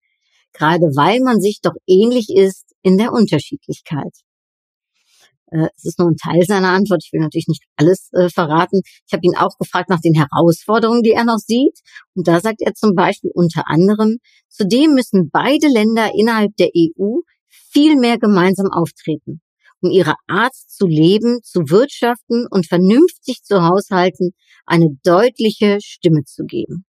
gerade 0.54 0.86
weil 0.96 1.20
man 1.22 1.40
sich 1.40 1.60
doch 1.62 1.76
ähnlich 1.88 2.28
ist 2.30 2.74
in 2.82 2.98
der 2.98 3.14
Unterschiedlichkeit. 3.14 4.14
Äh, 5.52 5.68
es 5.76 5.86
ist 5.86 6.00
nur 6.00 6.10
ein 6.10 6.18
Teil 6.18 6.44
seiner 6.44 6.70
Antwort. 6.70 7.04
Ich 7.06 7.14
will 7.14 7.22
natürlich 7.22 7.48
nicht 7.48 7.64
alles 7.76 8.10
äh, 8.14 8.30
verraten. 8.30 8.82
Ich 9.06 9.14
habe 9.14 9.24
ihn 9.24 9.36
auch 9.36 9.58
gefragt 9.58 9.90
nach 9.90 10.02
den 10.02 10.14
Herausforderungen, 10.14 11.04
die 11.04 11.12
er 11.12 11.26
noch 11.26 11.38
sieht. 11.38 11.80
Und 12.16 12.28
da 12.28 12.40
sagt 12.40 12.62
er 12.62 12.74
zum 12.74 12.96
Beispiel 12.96 13.32
unter 13.34 13.68
anderem, 13.68 14.18
zudem 14.50 14.94
müssen 14.94 15.30
beide 15.32 15.68
Länder 15.68 16.12
innerhalb 16.16 16.56
der 16.56 16.70
EU 16.76 17.20
viel 17.50 17.98
mehr 17.98 18.18
gemeinsam 18.18 18.68
auftreten 18.72 19.42
um 19.82 19.92
ihre 19.92 20.16
Art 20.28 20.56
zu 20.56 20.88
leben, 20.88 21.40
zu 21.44 21.70
wirtschaften 21.70 22.48
und 22.50 22.68
vernünftig 22.68 23.44
zu 23.44 23.64
haushalten, 23.64 24.32
eine 24.66 24.90
deutliche 25.04 25.80
Stimme 25.82 26.24
zu 26.24 26.46
geben. 26.46 26.86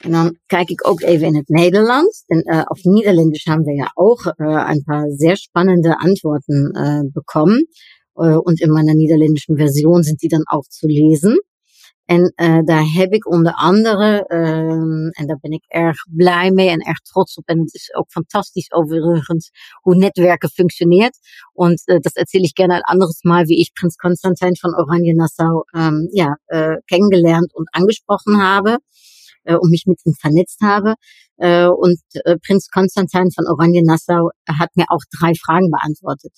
En 0.00 0.10
dan 0.10 0.38
kijk 0.46 0.70
ik 0.70 0.88
ook 0.88 1.02
even 1.02 1.26
in 1.26 1.34
het 1.34 1.48
Nederlands. 1.48 2.24
Denn 2.26 2.42
äh, 2.46 2.62
auf 2.64 2.80
Niederländisch 2.84 3.46
haben 3.46 3.64
wir 3.66 3.74
ja 3.74 3.90
auch 3.94 4.26
äh, 4.26 4.44
ein 4.44 4.82
paar 4.84 5.10
sehr 5.10 5.36
spannende 5.36 5.98
Antworten 5.98 6.74
äh, 6.74 7.02
bekommen. 7.12 7.60
Äh, 8.16 8.36
und 8.36 8.60
in 8.60 8.70
meiner 8.70 8.94
niederländischen 8.94 9.56
Version 9.56 10.02
sind 10.02 10.22
die 10.22 10.28
dann 10.28 10.44
auch 10.46 10.64
zu 10.68 10.86
lesen. 10.86 11.36
En 12.10 12.32
uh, 12.36 12.58
daar 12.64 12.84
heb 12.92 13.12
ik 13.12 13.26
onder 13.26 13.52
andere, 13.52 14.24
uh, 14.28 15.18
en 15.18 15.26
daar 15.26 15.38
ben 15.40 15.50
ik 15.50 15.64
erg 15.66 15.96
blij 16.10 16.50
mee 16.50 16.68
en 16.68 16.80
erg 16.80 17.00
trots 17.00 17.36
op. 17.36 17.48
En 17.48 17.58
het 17.58 17.74
is 17.74 17.94
ook 17.94 18.10
fantastisch 18.10 18.72
overigens, 18.72 19.50
hoe 19.82 19.96
Netwerken 19.96 20.50
functioneert. 20.50 21.18
Und 21.52 21.80
uh, 21.86 21.98
das 22.00 22.16
erzähle 22.16 22.44
ich 22.44 22.54
gerne 22.54 22.74
ein 22.74 22.82
anderes 22.84 23.20
Mal, 23.22 23.44
wie 23.46 23.60
ich 23.60 23.72
Prinz 23.74 23.96
Konstantin 23.96 24.56
von 24.56 24.74
Oranje-Nassau 24.74 25.64
ähm, 25.74 26.08
ja, 26.12 26.34
äh, 26.46 26.76
kennengelernt 26.88 27.54
und 27.54 27.68
angesprochen 27.72 28.42
habe 28.42 28.78
äh, 29.44 29.54
und 29.54 29.70
mich 29.70 29.84
mit 29.86 30.00
ihm 30.04 30.14
vernetzt 30.14 30.60
habe. 30.62 30.94
Äh, 31.36 31.68
und 31.68 32.00
äh, 32.24 32.36
Prinz 32.44 32.70
Konstantin 32.70 33.30
von 33.30 33.46
Oranje-Nassau 33.46 34.30
hat 34.48 34.70
mir 34.74 34.86
auch 34.88 35.04
drei 35.16 35.32
Fragen 35.34 35.70
beantwortet. 35.70 36.32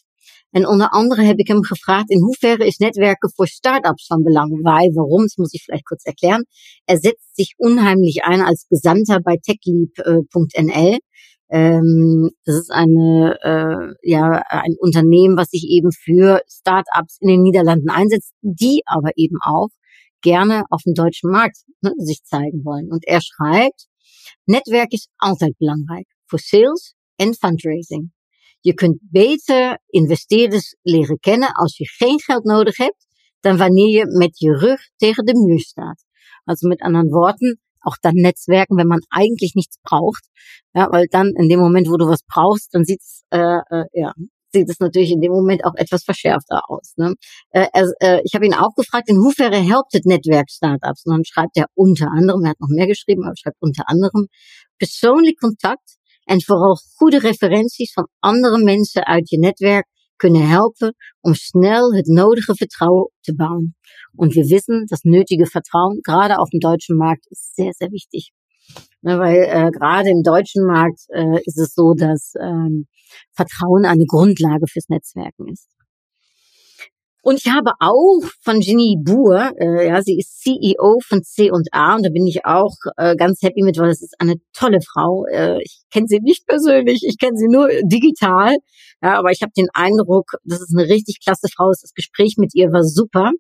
En 0.53 0.67
onder 0.67 0.89
andere 0.89 1.23
heb 1.23 1.39
ik 1.39 1.49
hem 1.49 1.63
gevraagd 1.65 2.11
in 2.11 2.21
hoeverre 2.21 2.67
is 2.67 2.77
netwerken 2.77 3.33
voor 3.35 3.47
Startups 3.47 4.07
van 4.07 4.23
Belang? 4.23 4.51
Weil, 4.63 4.93
warum, 4.95 5.23
das 5.23 5.37
muss 5.37 5.55
ich 5.55 5.63
vielleicht 5.65 5.87
kurz 5.87 6.05
erklären. 6.05 6.45
Er 6.85 6.99
setzt 6.99 7.35
sich 7.35 7.55
unheimlich 7.57 8.23
ein 8.25 8.43
als 8.43 8.67
Gesandter 8.69 9.21
bei 9.21 9.37
techleap.nl. 9.37 10.99
Ähm, 11.49 12.31
das 12.45 12.57
ist 12.57 12.71
eine, 12.71 13.37
äh, 13.43 14.11
ja, 14.11 14.43
ein 14.49 14.75
Unternehmen, 14.79 15.37
was 15.37 15.49
sich 15.49 15.67
eben 15.69 15.91
für 15.91 16.43
Startups 16.49 17.17
in 17.21 17.29
den 17.29 17.43
Niederlanden 17.43 17.91
einsetzt, 17.91 18.33
die 18.43 18.83
aber 18.87 19.11
eben 19.17 19.37
auch 19.43 19.69
gerne 20.23 20.65
auf 20.71 20.83
dem 20.83 20.95
deutschen 20.95 21.31
Markt 21.31 21.59
ne, 21.81 21.93
sich 21.99 22.23
zeigen 22.25 22.65
wollen. 22.65 22.91
Und 22.91 23.05
er 23.07 23.21
schreibt, 23.23 23.87
Netwerk 24.47 24.93
is 24.93 25.09
altijd 25.19 25.57
belangrijk 25.59 26.07
voor 26.27 26.39
sales 26.39 26.95
en 27.17 27.35
fundraising. 27.35 28.13
Je 28.63 28.75
kunt 28.75 28.99
beter 29.01 29.79
investeerders 29.87 30.77
leren 30.83 31.19
kennen 31.19 31.53
als 31.53 31.77
je 31.77 31.87
geen 31.89 32.21
geld 32.21 32.45
nodig 32.45 32.77
hebt 32.77 33.07
dan 33.43 33.57
wanneer 33.57 33.89
je 33.89 34.07
met 34.07 34.39
je 34.39 34.53
rug 34.53 34.81
tegen 34.97 35.25
de 35.25 35.35
muur 35.35 35.61
staat. 35.61 36.05
Also 36.45 36.69
mit 36.69 36.81
anderen 36.81 37.11
Worten, 37.11 37.61
auch 37.81 37.97
dann 38.01 38.15
Netzwerken, 38.15 38.77
wenn 38.77 38.87
man 38.87 39.01
eigentlich 39.09 39.55
nichts 39.55 39.79
braucht. 39.83 40.29
Ja, 40.75 40.89
weil 40.91 41.07
dann 41.07 41.33
in 41.37 41.49
dem 41.49 41.59
Moment, 41.59 41.89
wo 41.89 41.97
du 41.97 42.07
was 42.07 42.23
brauchst, 42.27 42.75
dann 42.75 42.85
sieht's 42.85 43.25
äh, 43.31 43.61
äh, 43.71 43.85
ja, 43.93 44.13
sieht 44.53 44.69
es 44.69 44.79
natürlich 44.79 45.11
in 45.11 45.21
dem 45.21 45.33
Moment 45.33 45.65
auch 45.65 45.75
etwas 45.75 46.05
verschärfter 46.05 46.61
aus. 46.69 46.93
Ne? 46.97 47.15
Äh, 47.51 47.67
äh, 48.01 48.21
ich 48.25 48.35
habe 48.35 48.47
ihn 48.47 48.55
auch 48.55 48.75
gefragt, 48.77 49.09
in 49.09 49.17
hoeverre 49.17 49.57
helpt 49.57 49.93
het 49.93 50.05
netwerk 50.05 50.51
Startups? 50.51 51.05
Und 51.07 51.13
dann 51.13 51.25
schreibt 51.25 51.57
er 51.57 51.67
unter 51.75 52.09
anderem, 52.11 52.45
er 52.45 52.51
hat 52.51 52.61
noch 52.61 52.69
mehr 52.69 52.87
geschrieben, 52.87 53.25
aber 53.25 53.35
schreibt 53.37 53.61
unter 53.61 53.89
anderem 53.89 54.29
persoonlijk 54.79 55.41
contact 55.41 55.97
en 56.25 56.43
vooral 56.43 56.75
goede 56.97 57.19
referenties 57.19 57.93
van 57.93 58.09
andere 58.19 58.63
mensen 58.63 59.07
uit 59.07 59.29
je 59.29 59.39
netwerk 59.39 59.87
kunnen 60.17 60.49
helpen 60.49 60.95
om 61.21 61.35
snel 61.35 61.95
het 61.95 62.07
nodige 62.07 62.55
Vertrauen 62.55 63.11
zu 63.21 63.35
bauen. 63.35 63.77
Und 64.15 64.35
wir 64.35 64.45
wissen, 64.45 64.87
das 64.89 65.03
nötige 65.05 65.47
Vertrauen, 65.47 66.01
gerade 66.03 66.39
auf 66.39 66.51
dem 66.51 66.61
deutschen 66.61 66.97
Markt, 66.97 67.27
ist 67.31 67.55
sehr, 67.55 67.73
sehr 67.73 67.91
wichtig. 67.91 68.33
Ne, 69.01 69.19
weil 69.19 69.43
äh, 69.49 69.71
gerade 69.71 70.11
im 70.11 70.23
deutschen 70.23 70.65
Markt 70.65 71.01
äh, 71.09 71.41
ist 71.45 71.59
es 71.59 71.75
so, 71.75 71.95
dass 71.95 72.35
ähm, 72.41 72.87
Vertrauen 73.33 73.85
eine 73.85 74.05
Grundlage 74.07 74.67
fürs 74.69 74.89
Netzwerken 74.89 75.49
ist. 75.49 75.69
Und 77.25 77.39
ich 77.39 77.53
habe 77.53 77.71
auch 77.79 78.21
von 78.41 78.59
Ginny 78.59 78.97
Buhr, 79.01 79.53
äh, 79.57 79.87
ja, 79.87 80.03
sie 80.03 80.19
ist 80.19 80.43
CEO 80.43 80.99
von 81.07 81.23
C&A 81.23 81.53
und 81.95 82.05
da 82.05 82.11
bin 82.11 82.27
ich 82.27 82.45
auch 82.45 82.75
äh, 82.97 83.15
ganz 83.15 83.41
happy 83.43 83.63
mit, 83.63 83.79
weil 83.79 83.91
das 83.91 84.03
ist 84.03 84.17
eine 84.19 84.35
tolle 84.53 84.81
Frau. 84.81 85.25
Äh, 85.31 85.63
ich 85.63 85.83
kenne 85.93 86.07
sie 86.09 86.19
nicht 86.21 86.47
persönlich, 86.47 87.05
ich 87.07 87.19
kenne 87.19 87.37
sie 87.37 87.47
nur 87.49 87.69
digital, 87.85 88.57
ja, 89.03 89.19
aber 89.19 89.31
ich 89.31 89.41
habe 89.43 89.53
den 89.57 89.69
Eindruck, 89.73 90.33
das 90.45 90.63
ist 90.63 90.77
eine 90.77 90.89
richtig 90.89 91.21
klasse 91.23 91.47
Frau. 91.55 91.71
Das 91.71 91.93
Gespräch 91.95 92.35
mit 92.39 92.55
ihr 92.55 92.73
war 92.73 92.83
super. 92.83 93.31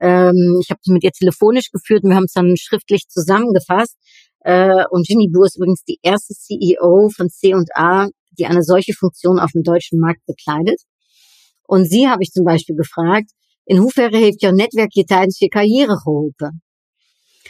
Ähm, 0.00 0.60
ich 0.62 0.70
habe 0.70 0.80
mit 0.86 1.02
ihr 1.02 1.10
telefonisch 1.10 1.70
geführt 1.72 2.04
und 2.04 2.10
wir 2.10 2.16
haben 2.16 2.24
es 2.24 2.34
dann 2.34 2.54
schriftlich 2.56 3.08
zusammengefasst. 3.08 3.96
Äh, 4.44 4.84
und 4.90 5.08
Ginny 5.08 5.28
Buhr 5.32 5.46
ist 5.46 5.56
übrigens 5.56 5.82
die 5.82 5.98
erste 6.02 6.34
CEO 6.34 7.08
von 7.08 7.30
C&A, 7.30 8.08
die 8.38 8.46
eine 8.46 8.62
solche 8.62 8.92
Funktion 8.92 9.40
auf 9.40 9.50
dem 9.52 9.64
deutschen 9.64 9.98
Markt 9.98 10.24
bekleidet. 10.26 10.80
Und 11.66 11.88
sie 11.90 12.08
habe 12.08 12.22
ich 12.22 12.30
zum 12.30 12.44
Beispiel 12.44 12.76
in 13.66 13.78
hoeverre 13.78 14.18
heeft 14.18 14.40
jouw 14.40 14.52
netwerk 14.52 14.92
je 14.92 15.04
tijdens 15.04 15.38
je 15.38 15.48
carrière 15.48 15.96
geholpen? 15.96 16.62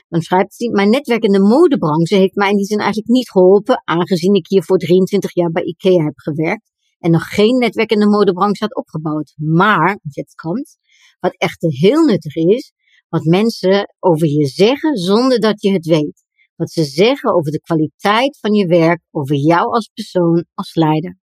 Dan 0.09 0.23
schrijft 0.23 0.55
ze, 0.55 0.71
mijn 0.71 0.91
netwerk 0.91 1.23
in 1.23 1.33
de 1.33 1.41
modebranche 1.41 2.17
heeft 2.17 2.35
mij 2.35 2.51
in 2.51 2.57
die 2.57 2.67
zin 2.67 2.79
eigenlijk 2.79 3.09
niet 3.09 3.31
geholpen, 3.31 3.83
aangezien 3.85 4.35
ik 4.35 4.47
hier 4.49 4.63
voor 4.63 4.79
23 4.79 5.35
jaar 5.35 5.51
bij 5.51 5.63
IKEA 5.63 6.05
heb 6.05 6.19
gewerkt 6.19 6.71
en 6.99 7.11
nog 7.11 7.35
geen 7.35 7.59
netwerk 7.59 7.91
in 7.91 7.99
de 7.99 8.09
modebranche 8.09 8.65
had 8.65 8.77
opgebouwd. 8.77 9.35
Maar, 9.37 9.99
jetzt 10.03 10.35
komt, 10.35 10.77
wat 11.21 11.35
echter 11.37 11.71
heel 11.71 12.05
nuttig 12.05 12.35
is, 12.35 12.73
wat 13.09 13.25
mensen 13.25 13.95
over 13.99 14.29
je 14.29 14.47
zeggen 14.47 14.97
zonder 14.97 15.41
dat 15.41 15.63
je 15.63 15.73
het 15.73 15.87
weet. 15.87 16.25
Wat 16.57 16.71
ze 16.71 16.85
zeggen 16.85 17.35
over 17.35 17.53
de 17.53 17.61
kwaliteit 17.61 18.39
van 18.39 18.53
je 18.53 18.67
werk, 18.67 19.01
over 19.11 19.37
jou 19.37 19.67
als 19.67 19.91
persoon, 19.95 20.45
als 20.55 20.75
leider. 20.75 21.19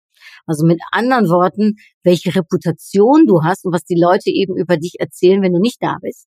Also 0.48 0.66
mit 0.66 0.80
anderen 0.90 1.28
Worten, 1.28 1.76
welche 2.02 2.34
Reputation 2.34 3.26
du 3.26 3.42
hast 3.44 3.64
und 3.64 3.72
was 3.72 3.84
die 3.84 4.00
Leute 4.00 4.30
eben 4.30 4.56
über 4.56 4.78
dich 4.78 4.94
erzählen, 4.98 5.42
wenn 5.42 5.52
du 5.52 5.60
nicht 5.60 5.76
da 5.80 5.98
bist. 6.00 6.26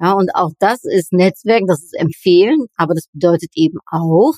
Ja, 0.00 0.12
und 0.12 0.34
auch 0.34 0.50
das 0.58 0.80
ist 0.82 1.12
Netzwerk, 1.12 1.62
das 1.68 1.84
ist 1.84 1.94
empfehlen, 1.94 2.66
aber 2.76 2.94
das 2.94 3.06
bedeutet 3.12 3.52
eben 3.54 3.78
auch, 3.90 4.34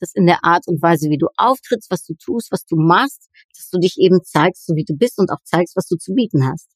dass 0.00 0.12
in 0.14 0.26
der 0.26 0.44
Art 0.44 0.66
und 0.66 0.82
Weise, 0.82 1.08
wie 1.08 1.18
du 1.18 1.28
auftrittst, 1.36 1.90
was 1.90 2.04
du 2.04 2.14
tust, 2.14 2.50
was 2.50 2.64
du 2.66 2.76
machst, 2.76 3.28
dass 3.56 3.70
du 3.70 3.78
dich 3.78 3.96
eben 3.98 4.22
zeigst, 4.24 4.66
so 4.66 4.74
wie 4.74 4.84
du 4.84 4.94
bist 4.96 5.18
und 5.18 5.30
auch 5.30 5.42
zeigst, 5.44 5.76
was 5.76 5.86
du 5.86 5.96
zu 5.96 6.14
bieten 6.14 6.44
hast. 6.44 6.68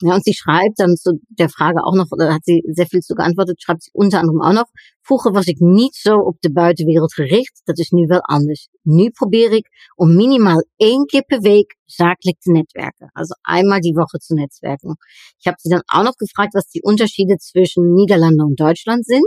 Ja, 0.00 0.14
und 0.14 0.24
sie 0.24 0.34
schreibt 0.34 0.78
dann 0.80 0.96
zu 0.96 1.20
der 1.28 1.48
Frage 1.48 1.84
auch 1.84 1.94
noch, 1.94 2.06
da 2.18 2.34
hat 2.34 2.44
sie 2.44 2.62
sehr 2.72 2.86
viel 2.86 3.00
zu 3.00 3.14
geantwortet, 3.14 3.62
schreibt 3.62 3.82
sie 3.84 3.90
unter 3.92 4.18
anderem 4.18 4.42
auch 4.42 4.52
noch, 4.52 4.70
vroeger 5.02 5.34
was 5.34 5.46
ik 5.46 5.60
niet 5.60 5.94
zo 5.94 6.14
op 6.16 6.36
de 6.40 6.52
buitenwereld 6.52 7.14
gericht, 7.14 7.60
dat 7.64 7.78
is 7.78 7.90
nu 7.90 8.06
wel 8.06 8.20
anders. 8.20 8.68
Nu 8.82 9.10
probeer 9.10 9.52
ik 9.52 9.68
om 9.94 10.14
minimaal 10.14 10.64
één 10.76 11.06
keer 11.06 11.24
per 11.24 11.40
week 11.40 11.76
zakelijk 11.84 12.40
te 12.40 12.50
netwerken. 12.50 13.10
Also 13.12 13.34
einmal 13.42 13.80
die 13.80 13.94
Woche 13.94 14.18
zu 14.18 14.34
netzwerken. 14.34 14.96
Ich 15.38 15.46
habe 15.46 15.56
sie 15.60 15.70
dann 15.70 15.82
auch 15.86 16.02
noch 16.02 16.16
gefragt, 16.16 16.54
was 16.54 16.68
die 16.68 16.82
Unterschiede 16.82 17.36
zwischen 17.38 17.94
Niederlande 17.94 18.44
und 18.44 18.58
Deutschland 18.58 19.06
sind. 19.06 19.26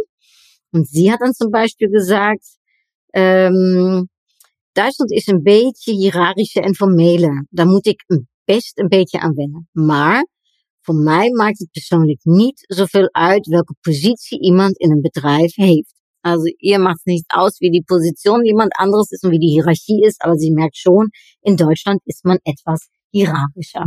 Und 0.71 0.87
sie 0.87 1.11
hat 1.11 1.21
dann 1.21 1.33
zum 1.33 1.49
Beispiel 1.49 1.89
gesagt, 1.89 2.45
ähm, 3.13 4.09
Duitsland 4.73 5.11
is 5.11 5.27
een 5.27 5.43
beetje 5.43 5.93
hiërarchische 5.93 6.61
en 6.61 6.75
formele. 6.75 7.45
Daar 7.49 7.65
moet 7.65 7.85
ik 7.85 8.05
best 8.45 8.77
een 8.77 8.87
beetje 8.87 9.19
aan 9.19 9.33
wennen. 9.33 9.69
Maar 9.71 10.27
Voor 10.87 10.95
mij 10.95 11.29
maakt 11.31 11.59
het 11.59 11.71
persoonlijk 11.71 12.19
niet 12.23 12.63
zoveel 12.67 13.09
uit 13.11 13.47
welke 13.47 13.75
positie 13.81 14.41
iemand 14.41 14.77
in 14.77 14.91
een 14.91 15.01
bedrijf 15.01 15.55
heeft. 15.55 15.93
Also 16.21 16.45
ihr 16.57 16.79
macht 16.79 17.05
nicht 17.05 17.25
aus, 17.27 17.59
wie 17.59 17.71
die 17.71 17.83
Position 17.85 18.45
jemand 18.45 18.71
anderes 18.77 19.11
ist 19.11 19.23
und 19.23 19.31
wie 19.31 19.39
die 19.39 19.53
Hierarchie 19.55 20.01
ist, 20.05 20.21
aber 20.21 20.37
sie 20.37 20.51
merkt 20.51 20.77
schon, 20.77 21.09
in 21.41 21.55
Deutschland 21.55 21.99
ist 22.05 22.23
man 22.23 22.37
etwas 22.43 22.79
hierarchischer. 23.11 23.85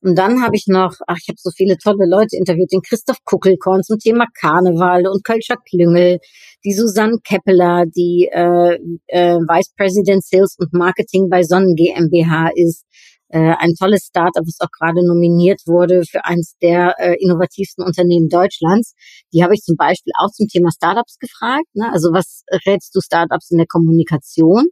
Und 0.00 0.18
dann 0.18 0.42
habe 0.42 0.56
ich 0.56 0.66
noch, 0.66 0.94
ach, 1.06 1.18
ich 1.20 1.28
habe 1.28 1.38
so 1.38 1.50
viele 1.50 1.76
tolle 1.78 2.06
Leute 2.08 2.36
interviewt, 2.36 2.72
den 2.72 2.82
Christoph 2.82 3.22
Kuckelkorn 3.24 3.82
zum 3.82 3.98
Thema 3.98 4.26
Karneval 4.40 5.06
und 5.06 5.24
Kölscher 5.24 5.56
Klüngel, 5.70 6.18
die 6.64 6.72
Susanne 6.72 7.18
Keppeler, 7.22 7.84
die 7.86 8.28
äh, 8.32 8.76
äh, 9.06 9.36
Vice 9.36 9.72
President 9.76 10.24
Sales 10.24 10.56
und 10.58 10.72
Marketing 10.72 11.28
bei 11.28 11.44
Sonnen 11.44 11.76
GmbH 11.76 12.50
ist, 12.56 12.84
äh, 13.32 13.54
ein 13.58 13.72
tolles 13.78 14.04
Startup, 14.04 14.44
was 14.46 14.60
auch 14.60 14.70
gerade 14.70 15.04
nominiert 15.06 15.62
wurde 15.66 16.02
für 16.04 16.24
eines 16.24 16.54
der 16.60 16.94
äh, 16.98 17.16
innovativsten 17.18 17.82
Unternehmen 17.82 18.28
Deutschlands. 18.28 18.94
Die 19.32 19.42
habe 19.42 19.54
ich 19.54 19.62
zum 19.62 19.76
Beispiel 19.76 20.12
auch 20.20 20.30
zum 20.30 20.48
Thema 20.48 20.70
Startups 20.70 21.18
gefragt. 21.18 21.66
Ne? 21.72 21.90
Also 21.90 22.10
was 22.12 22.44
rätst 22.66 22.94
du 22.94 23.00
Startups 23.00 23.50
in 23.50 23.56
der 23.56 23.66
Kommunikation? 23.66 24.66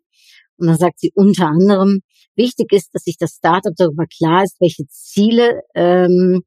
Und 0.58 0.66
dann 0.66 0.76
sagt 0.76 1.00
sie 1.00 1.10
unter 1.14 1.46
anderem, 1.46 2.00
wichtig 2.36 2.70
ist, 2.72 2.94
dass 2.94 3.04
sich 3.04 3.16
das 3.18 3.32
Startup 3.32 3.72
darüber 3.74 4.04
klar 4.06 4.44
ist, 4.44 4.60
welche 4.60 4.86
Ziele, 4.88 5.62
ähm, 5.74 6.42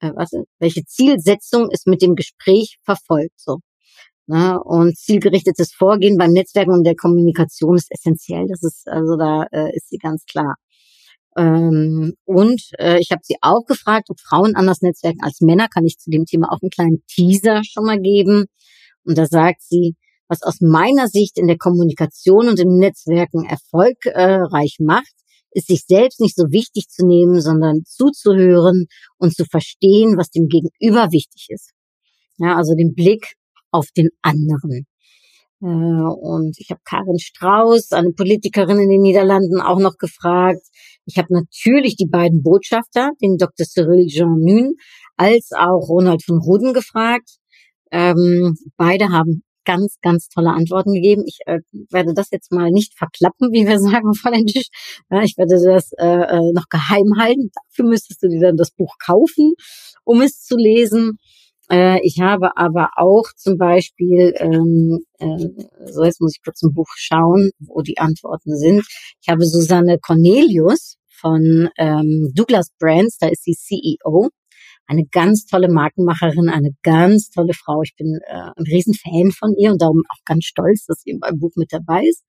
äh, 0.00 0.10
was, 0.14 0.32
welche 0.58 0.84
Zielsetzung 0.84 1.68
es 1.72 1.86
mit 1.86 2.02
dem 2.02 2.14
Gespräch 2.14 2.76
verfolgt. 2.84 3.40
So. 3.40 3.60
Ne? 4.26 4.60
Und 4.62 4.98
zielgerichtetes 4.98 5.72
Vorgehen 5.72 6.18
beim 6.18 6.32
Netzwerken 6.32 6.72
und 6.72 6.84
der 6.84 6.94
Kommunikation 6.94 7.76
ist 7.76 7.90
essentiell. 7.90 8.46
Das 8.48 8.62
ist 8.62 8.86
also 8.86 9.16
da 9.16 9.44
äh, 9.50 9.74
ist 9.74 9.88
sie 9.88 9.96
ganz 9.96 10.26
klar. 10.26 10.56
Ähm, 11.36 12.14
und 12.24 12.62
äh, 12.78 12.98
ich 12.98 13.10
habe 13.10 13.22
sie 13.24 13.36
auch 13.40 13.64
gefragt, 13.66 14.10
ob 14.10 14.20
Frauen 14.20 14.54
anders 14.54 14.82
netzwerken 14.82 15.22
als 15.22 15.40
Männer. 15.40 15.68
Kann 15.68 15.86
ich 15.86 15.98
zu 15.98 16.10
dem 16.10 16.24
Thema 16.24 16.52
auch 16.52 16.60
einen 16.62 16.70
kleinen 16.70 17.02
Teaser 17.08 17.62
schon 17.64 17.84
mal 17.84 18.00
geben. 18.00 18.46
Und 19.04 19.18
da 19.18 19.26
sagt 19.26 19.62
sie, 19.62 19.94
was 20.28 20.42
aus 20.42 20.60
meiner 20.60 21.08
Sicht 21.08 21.38
in 21.38 21.46
der 21.46 21.58
Kommunikation 21.58 22.48
und 22.48 22.58
im 22.58 22.78
Netzwerken 22.78 23.44
erfolgreich 23.44 24.76
macht, 24.80 25.12
ist 25.50 25.68
sich 25.68 25.84
selbst 25.86 26.20
nicht 26.20 26.36
so 26.36 26.44
wichtig 26.50 26.88
zu 26.88 27.06
nehmen, 27.06 27.40
sondern 27.40 27.84
zuzuhören 27.84 28.86
und 29.18 29.34
zu 29.34 29.44
verstehen, 29.44 30.16
was 30.16 30.30
dem 30.30 30.48
Gegenüber 30.48 31.12
wichtig 31.12 31.48
ist. 31.50 31.72
Ja, 32.38 32.56
also 32.56 32.74
den 32.74 32.94
Blick 32.94 33.34
auf 33.70 33.88
den 33.96 34.08
anderen. 34.22 34.86
Äh, 35.60 35.66
und 35.66 36.56
ich 36.58 36.70
habe 36.70 36.80
Karin 36.84 37.18
Strauß, 37.18 37.92
eine 37.92 38.12
Politikerin 38.12 38.78
in 38.78 38.88
den 38.88 39.02
Niederlanden, 39.02 39.60
auch 39.60 39.78
noch 39.78 39.96
gefragt. 39.98 40.62
Ich 41.04 41.18
habe 41.18 41.28
natürlich 41.30 41.96
die 41.96 42.08
beiden 42.08 42.42
Botschafter, 42.42 43.10
den 43.20 43.36
Dr. 43.36 43.66
Cyril 43.66 44.06
Jean 44.06 44.38
Nün, 44.38 44.74
als 45.16 45.50
auch 45.52 45.88
Ronald 45.88 46.24
von 46.24 46.38
Ruden 46.38 46.72
gefragt. 46.72 47.38
Ähm, 47.90 48.56
beide 48.76 49.10
haben 49.10 49.42
ganz, 49.64 49.98
ganz 50.02 50.28
tolle 50.28 50.50
Antworten 50.50 50.92
gegeben. 50.94 51.24
Ich 51.26 51.38
äh, 51.46 51.60
werde 51.90 52.14
das 52.14 52.30
jetzt 52.30 52.52
mal 52.52 52.70
nicht 52.70 52.96
verklappen, 52.96 53.52
wie 53.52 53.66
wir 53.66 53.78
sagen, 53.78 54.12
Tisch. 54.46 54.68
Ja, 55.10 55.22
ich 55.22 55.36
werde 55.36 55.54
das 55.54 55.92
äh, 55.98 56.06
äh, 56.06 56.52
noch 56.52 56.68
geheim 56.68 57.12
halten. 57.18 57.50
Dafür 57.54 57.88
müsstest 57.88 58.22
du 58.22 58.28
dir 58.28 58.40
dann 58.40 58.56
das 58.56 58.70
Buch 58.70 58.96
kaufen, 59.04 59.54
um 60.04 60.20
es 60.20 60.42
zu 60.42 60.56
lesen. 60.56 61.18
Äh, 61.72 62.00
ich 62.02 62.20
habe 62.20 62.56
aber 62.56 62.90
auch 62.96 63.24
zum 63.36 63.56
Beispiel, 63.56 64.34
ähm, 64.36 64.98
äh, 65.18 65.48
so 65.90 66.04
jetzt 66.04 66.20
muss 66.20 66.34
ich 66.36 66.42
kurz 66.44 66.62
im 66.62 66.74
Buch 66.74 66.88
schauen, 66.96 67.50
wo 67.60 67.80
die 67.80 67.96
Antworten 67.98 68.56
sind. 68.58 68.84
Ich 69.22 69.28
habe 69.28 69.46
Susanne 69.46 69.98
Cornelius 69.98 70.98
von 71.08 71.70
ähm, 71.78 72.30
Douglas 72.34 72.72
Brands, 72.78 73.16
da 73.18 73.28
ist 73.28 73.44
sie 73.44 73.54
CEO. 73.54 74.28
Eine 74.86 75.04
ganz 75.10 75.46
tolle 75.46 75.68
Markenmacherin, 75.70 76.50
eine 76.50 76.72
ganz 76.82 77.30
tolle 77.30 77.54
Frau. 77.54 77.80
Ich 77.82 77.94
bin 77.96 78.18
äh, 78.26 78.50
ein 78.54 78.64
Riesenfan 78.66 79.30
von 79.30 79.54
ihr 79.56 79.70
und 79.70 79.80
darum 79.80 80.02
auch 80.10 80.22
ganz 80.26 80.44
stolz, 80.44 80.84
dass 80.84 81.00
sie 81.00 81.10
in 81.10 81.20
meinem 81.20 81.38
Buch 81.38 81.52
mit 81.56 81.72
dabei 81.72 82.02
ist. 82.04 82.24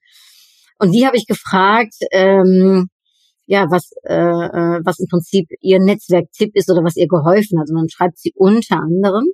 Und 0.79 0.91
die 0.93 1.05
habe 1.05 1.17
ich 1.17 1.27
gefragt, 1.27 1.95
ähm, 2.11 2.87
ja, 3.45 3.65
was, 3.69 3.91
äh, 4.03 4.13
äh, 4.13 4.81
was 4.83 4.99
im 4.99 5.07
Prinzip 5.07 5.47
ihr 5.61 5.79
Netzwerktipp 5.79 6.55
ist 6.55 6.69
oder 6.71 6.83
was 6.83 6.95
ihr 6.95 7.07
geholfen 7.07 7.59
hat. 7.59 7.69
Und 7.69 7.75
dann 7.75 7.89
schreibt 7.89 8.17
sie 8.17 8.33
unter 8.35 8.77
anderem, 8.77 9.25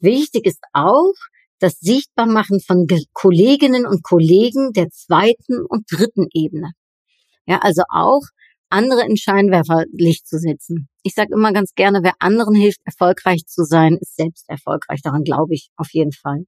wichtig 0.00 0.46
ist 0.46 0.62
auch 0.72 1.14
das 1.58 1.80
Sichtbarmachen 1.80 2.60
von 2.60 2.86
Kolleginnen 3.12 3.86
und 3.86 4.02
Kollegen 4.02 4.72
der 4.72 4.90
zweiten 4.90 5.64
und 5.68 5.86
dritten 5.90 6.26
Ebene. 6.32 6.72
Ja, 7.46 7.58
also 7.62 7.82
auch 7.88 8.22
andere 8.70 9.06
in 9.06 9.16
Scheinwerferlicht 9.16 10.26
zu 10.26 10.38
setzen. 10.38 10.88
Ich 11.02 11.14
sage 11.14 11.30
immer 11.32 11.52
ganz 11.52 11.72
gerne, 11.74 12.00
wer 12.02 12.12
anderen 12.18 12.54
hilft, 12.54 12.80
erfolgreich 12.84 13.46
zu 13.46 13.64
sein, 13.64 13.96
ist 14.00 14.16
selbst 14.16 14.48
erfolgreich. 14.48 15.00
Daran 15.02 15.24
glaube 15.24 15.54
ich 15.54 15.70
auf 15.76 15.88
jeden 15.92 16.12
Fall. 16.12 16.44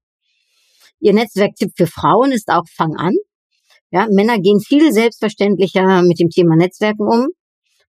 Ihr 1.01 1.15
Netzwerktipp 1.15 1.73
für 1.77 1.87
Frauen 1.87 2.31
ist 2.31 2.49
auch 2.49 2.67
Fang 2.77 2.95
an. 2.97 3.15
Ja, 3.91 4.07
Männer 4.11 4.39
gehen 4.39 4.61
viel 4.61 4.93
selbstverständlicher 4.93 6.03
mit 6.03 6.21
dem 6.21 6.31
Thema 6.31 6.57
Netzwerken 6.57 7.03
um. 7.03 7.29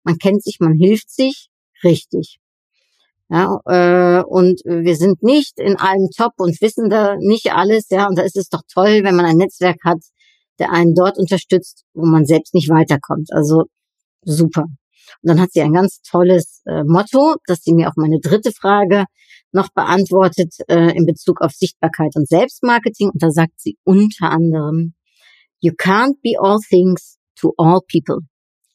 Man 0.04 0.18
kennt 0.18 0.44
sich, 0.44 0.58
man 0.60 0.74
hilft 0.74 1.10
sich. 1.12 1.50
Richtig. 1.84 2.40
Ja, 3.30 3.60
äh, 3.66 4.24
und 4.24 4.62
wir 4.66 4.96
sind 4.96 5.24
nicht 5.24 5.58
in 5.58 5.78
allem 5.78 6.10
top 6.16 6.34
und 6.38 6.60
wissen 6.62 6.90
da 6.90 7.16
nicht 7.18 7.54
alles, 7.54 7.88
ja, 7.90 8.08
und 8.08 8.18
da 8.18 8.24
ist 8.24 8.36
es 8.36 8.50
doch 8.50 8.62
toll, 8.74 9.04
wenn 9.04 9.16
man 9.16 9.26
ein 9.26 9.38
Netzwerk 9.38 9.78
hat, 9.86 10.00
der 10.60 10.72
einen 10.72 10.94
dort 10.94 11.18
unterstützt, 11.18 11.86
wo 11.94 12.06
man 12.06 12.26
selbst 12.26 12.54
nicht 12.54 12.70
weiterkommt. 12.70 13.30
Also 13.32 13.64
super. 14.24 14.64
Und 14.64 15.30
dann 15.30 15.40
hat 15.40 15.52
sie 15.54 15.62
ein 15.62 15.74
ganz 15.74 16.02
tolles 16.02 16.62
äh, 16.66 16.84
Motto, 16.84 17.36
das 17.46 17.62
sie 17.64 17.74
mir 17.74 17.88
auf 17.88 17.96
meine 17.96 18.20
dritte 18.20 18.52
Frage 18.52 19.06
noch 19.54 19.70
beantwortet 19.74 20.54
äh, 20.68 20.96
in 20.96 21.06
Bezug 21.06 21.42
auf 21.42 21.52
Sichtbarkeit 21.52 22.12
und 22.16 22.28
Selbstmarketing. 22.28 23.10
Und 23.12 23.24
da 23.24 23.32
sagt 23.32 23.54
sie 23.58 23.78
unter 23.84 24.30
anderem, 24.32 24.94
You 25.62 25.74
can't 25.74 26.18
be 26.22 26.36
all 26.40 26.60
things 26.60 27.18
to 27.40 27.54
all 27.58 27.82
people. 27.88 28.20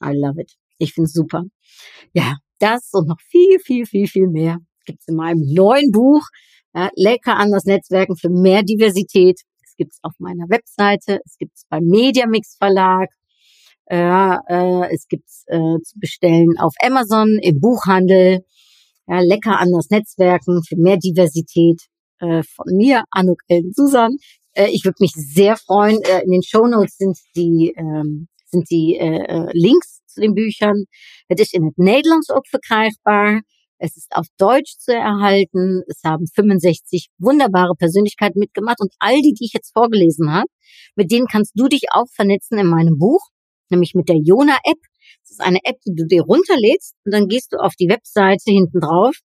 I 0.01 0.13
love 0.15 0.41
it. 0.41 0.53
Ich 0.79 0.95
finde 0.95 1.11
super. 1.11 1.45
Ja, 2.13 2.37
das 2.59 2.91
und 2.93 3.09
noch 3.09 3.21
viel, 3.21 3.59
viel, 3.61 3.87
viel, 3.87 4.07
viel 4.07 4.29
mehr 4.29 4.59
gibt's 4.87 5.09
in 5.09 5.17
meinem 5.17 5.43
neuen 5.53 5.91
Buch. 5.91 6.23
Ja, 6.75 6.91
Lecker 6.95 7.37
an 7.37 7.51
das 7.51 7.65
Netzwerken 7.65 8.17
für 8.17 8.31
mehr 8.31 8.63
Diversität. 8.63 9.41
Es 9.65 9.75
gibt's 9.77 9.99
auf 10.03 10.13
meiner 10.19 10.49
Webseite, 10.49 11.21
es 11.25 11.37
gibt's 11.39 11.65
beim 11.69 11.85
Mediamix 11.85 12.57
Verlag 12.57 13.09
ja, 13.91 14.41
äh, 14.49 14.93
es 14.93 15.07
gibt's 15.09 15.45
äh, 15.47 15.79
zu 15.83 15.99
bestellen 15.99 16.59
auf 16.59 16.75
Amazon, 16.83 17.39
im 17.41 17.61
Buchhandel. 17.61 18.45
Ja, 19.07 19.21
lecker 19.21 19.61
anders 19.61 19.91
Netzwerken 19.91 20.63
für 20.65 20.77
mehr 20.77 20.97
Diversität. 20.97 21.83
Äh, 22.19 22.43
von 22.43 22.67
mir, 22.77 23.05
Anuk 23.11 23.43
Elden 23.47 23.73
Susan. 23.73 24.17
Äh, 24.57 24.71
ich 24.71 24.85
würde 24.85 24.97
mich 25.01 25.13
sehr 25.13 25.57
freuen. 25.57 26.01
Äh, 26.03 26.23
in 26.25 26.33
den 26.33 26.43
Show 26.43 26.67
Notes 26.67 26.97
sind 26.97 27.19
die, 27.35 27.75
ähm, 27.77 28.29
sind 28.47 28.71
die 28.71 28.97
äh, 28.97 29.25
äh 29.25 29.51
Links 29.53 30.01
zu 30.07 30.21
den 30.21 30.35
Büchern. 30.35 30.85
Het 31.29 31.41
is 31.41 31.53
in 31.53 31.65
het 31.65 31.79
Nederlands 31.79 32.31
ook 32.31 32.47
verkrijgbaar. 32.49 33.43
Es 33.79 33.97
ist 33.97 34.13
auf 34.13 34.27
Deutsch 34.39 34.79
zu 34.79 34.93
erhalten. 34.93 35.83
Es 35.87 36.01
haben 36.05 36.27
65 36.35 37.09
wunderbare 37.19 37.75
Persönlichkeiten 37.77 38.39
mitgemacht 38.39 38.81
und 38.81 38.95
all 38.99 39.21
die, 39.21 39.35
die 39.35 39.45
ich 39.45 39.53
jetzt 39.53 39.73
vorgelesen 39.75 40.33
habe, 40.33 40.49
mit 40.95 41.11
denen 41.11 41.27
kannst 41.27 41.53
du 41.55 41.69
dich 41.69 41.85
auch 41.93 42.07
vernetzen 42.15 42.59
in 42.59 42.69
meinem 42.69 42.97
Buch 42.99 43.21
nämlich 43.71 43.95
mit 43.95 44.09
der 44.09 44.17
Jona-App. 44.17 44.79
Das 45.23 45.31
ist 45.31 45.41
eine 45.41 45.59
App, 45.65 45.77
die 45.87 45.95
du 45.95 46.07
dir 46.07 46.23
runterlädst 46.23 46.95
und 47.05 47.13
dann 47.13 47.29
gehst 47.29 47.53
du 47.53 47.59
auf 47.59 47.75
die 47.75 47.89
Webseite 47.89 48.51
hinten 48.51 48.81
drauf, 48.81 49.17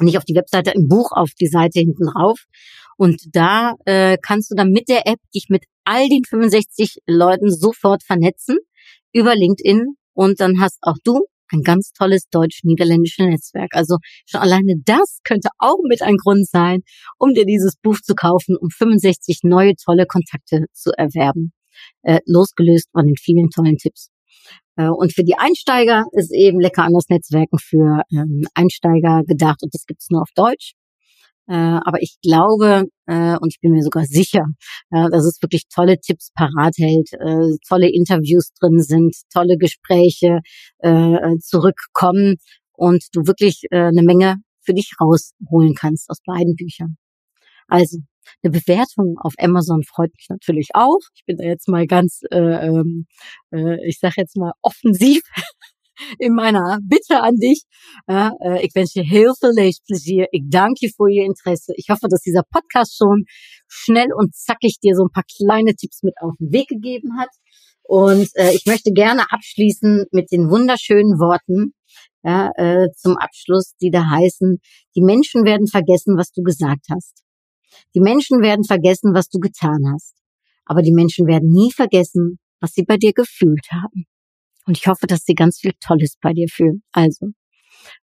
nicht 0.00 0.18
auf 0.18 0.24
die 0.24 0.34
Webseite, 0.34 0.72
im 0.72 0.88
Buch 0.88 1.12
auf 1.12 1.30
die 1.40 1.48
Seite 1.48 1.80
hinten 1.80 2.06
drauf. 2.06 2.44
Und 2.96 3.20
da 3.32 3.74
äh, 3.84 4.16
kannst 4.22 4.50
du 4.50 4.54
dann 4.54 4.70
mit 4.70 4.88
der 4.88 5.06
App 5.06 5.18
dich 5.34 5.46
mit 5.48 5.64
all 5.84 6.08
den 6.08 6.24
65 6.24 6.98
Leuten 7.06 7.50
sofort 7.50 8.02
vernetzen 8.02 8.58
über 9.12 9.34
LinkedIn 9.34 9.94
und 10.14 10.40
dann 10.40 10.60
hast 10.60 10.78
auch 10.82 10.96
du 11.04 11.26
ein 11.52 11.62
ganz 11.62 11.92
tolles 11.92 12.28
deutsch-niederländisches 12.30 13.26
Netzwerk. 13.26 13.74
Also 13.74 13.98
schon 14.26 14.40
alleine 14.40 14.74
das 14.84 15.20
könnte 15.24 15.50
auch 15.58 15.80
mit 15.86 16.02
ein 16.02 16.16
Grund 16.16 16.48
sein, 16.48 16.80
um 17.18 17.34
dir 17.34 17.44
dieses 17.44 17.76
Buch 17.76 17.98
zu 18.00 18.14
kaufen, 18.14 18.56
um 18.58 18.70
65 18.70 19.40
neue 19.42 19.74
tolle 19.76 20.06
Kontakte 20.06 20.66
zu 20.72 20.92
erwerben 20.96 21.52
äh, 22.02 22.20
losgelöst 22.26 22.88
von 22.92 23.06
den 23.06 23.16
vielen 23.16 23.50
tollen 23.50 23.76
Tipps. 23.76 24.10
Äh, 24.76 24.88
und 24.88 25.12
für 25.14 25.24
die 25.24 25.36
Einsteiger 25.36 26.04
ist 26.12 26.32
eben 26.32 26.60
lecker 26.60 26.84
anders 26.84 27.08
Netzwerken 27.08 27.58
für 27.58 28.02
ähm, 28.12 28.44
Einsteiger 28.54 29.22
gedacht 29.26 29.62
und 29.62 29.74
das 29.74 29.84
gibt's 29.86 30.08
nur 30.10 30.22
auf 30.22 30.30
Deutsch. 30.34 30.72
Äh, 31.48 31.54
aber 31.54 32.00
ich 32.00 32.16
glaube 32.22 32.84
äh, 33.06 33.36
und 33.36 33.48
ich 33.48 33.60
bin 33.60 33.72
mir 33.72 33.82
sogar 33.82 34.04
sicher, 34.06 34.46
äh, 34.90 35.10
dass 35.10 35.24
es 35.24 35.42
wirklich 35.42 35.64
tolle 35.68 35.98
Tipps 35.98 36.30
parat 36.34 36.74
hält, 36.78 37.10
tolle 37.68 37.90
Interviews 37.90 38.52
drin 38.60 38.80
sind, 38.80 39.14
tolle 39.32 39.56
Gespräche 39.56 40.40
zurückkommen 41.40 42.36
und 42.72 43.04
du 43.12 43.26
wirklich 43.26 43.62
eine 43.70 44.02
Menge 44.02 44.36
für 44.60 44.74
dich 44.74 44.92
rausholen 45.00 45.74
kannst 45.74 46.10
aus 46.10 46.18
beiden 46.24 46.56
Büchern. 46.56 46.96
Also 47.68 47.98
eine 48.42 48.52
Bewertung 48.52 49.16
auf 49.20 49.34
Amazon 49.38 49.82
freut 49.82 50.12
mich 50.16 50.26
natürlich 50.28 50.70
auch. 50.74 50.98
Ich 51.14 51.24
bin 51.24 51.36
da 51.36 51.44
jetzt 51.44 51.68
mal 51.68 51.86
ganz, 51.86 52.20
äh, 52.30 52.38
ähm, 52.38 53.06
äh, 53.52 53.86
ich 53.88 53.98
sage 53.98 54.14
jetzt 54.18 54.36
mal 54.36 54.52
offensiv 54.62 55.22
in 56.18 56.34
meiner 56.34 56.78
Bitte 56.82 57.20
an 57.20 57.36
dich. 57.36 57.64
Ja, 58.08 58.32
äh, 58.40 58.64
ich 58.64 58.74
wünsche 58.74 59.00
dir 59.00 59.04
heel 59.04 59.32
veel 59.38 59.52
leesplezier. 59.54 60.26
Ich 60.32 60.42
danke 60.48 60.74
dir 60.80 60.90
für 60.96 61.10
Ihr 61.10 61.24
Interesse. 61.24 61.72
Ich 61.76 61.86
hoffe, 61.90 62.08
dass 62.08 62.20
dieser 62.20 62.42
Podcast 62.42 62.96
schon 62.96 63.24
schnell 63.68 64.08
und 64.16 64.34
zackig 64.34 64.78
dir 64.82 64.94
so 64.94 65.04
ein 65.04 65.12
paar 65.12 65.24
kleine 65.24 65.74
Tipps 65.74 66.02
mit 66.02 66.14
auf 66.20 66.34
den 66.38 66.52
Weg 66.52 66.68
gegeben 66.68 67.18
hat. 67.18 67.30
Und 67.82 68.28
äh, 68.34 68.52
ich 68.54 68.66
möchte 68.66 68.92
gerne 68.92 69.24
abschließen 69.30 70.06
mit 70.12 70.30
den 70.32 70.50
wunderschönen 70.50 71.18
Worten 71.18 71.74
ja, 72.24 72.50
äh, 72.56 72.88
zum 72.96 73.16
Abschluss, 73.16 73.74
die 73.80 73.90
da 73.90 74.08
heißen, 74.08 74.58
die 74.94 75.02
Menschen 75.02 75.44
werden 75.44 75.66
vergessen, 75.66 76.16
was 76.16 76.30
du 76.30 76.42
gesagt 76.42 76.86
hast. 76.90 77.22
Die 77.94 78.00
Menschen 78.00 78.40
werden 78.42 78.64
vergessen, 78.64 79.14
was 79.14 79.28
du 79.28 79.38
getan 79.38 79.80
hast. 79.92 80.14
Aber 80.64 80.82
die 80.82 80.92
Menschen 80.92 81.26
werden 81.26 81.50
nie 81.50 81.72
vergessen, 81.72 82.38
was 82.60 82.72
sie 82.72 82.84
bei 82.84 82.96
dir 82.96 83.12
gefühlt 83.12 83.66
haben. 83.72 84.06
Und 84.66 84.78
ich 84.78 84.86
hoffe, 84.86 85.06
dass 85.06 85.24
sie 85.24 85.34
ganz 85.34 85.58
viel 85.58 85.72
Tolles 85.80 86.16
bei 86.20 86.32
dir 86.32 86.46
fühlen. 86.48 86.82
Also, 86.92 87.28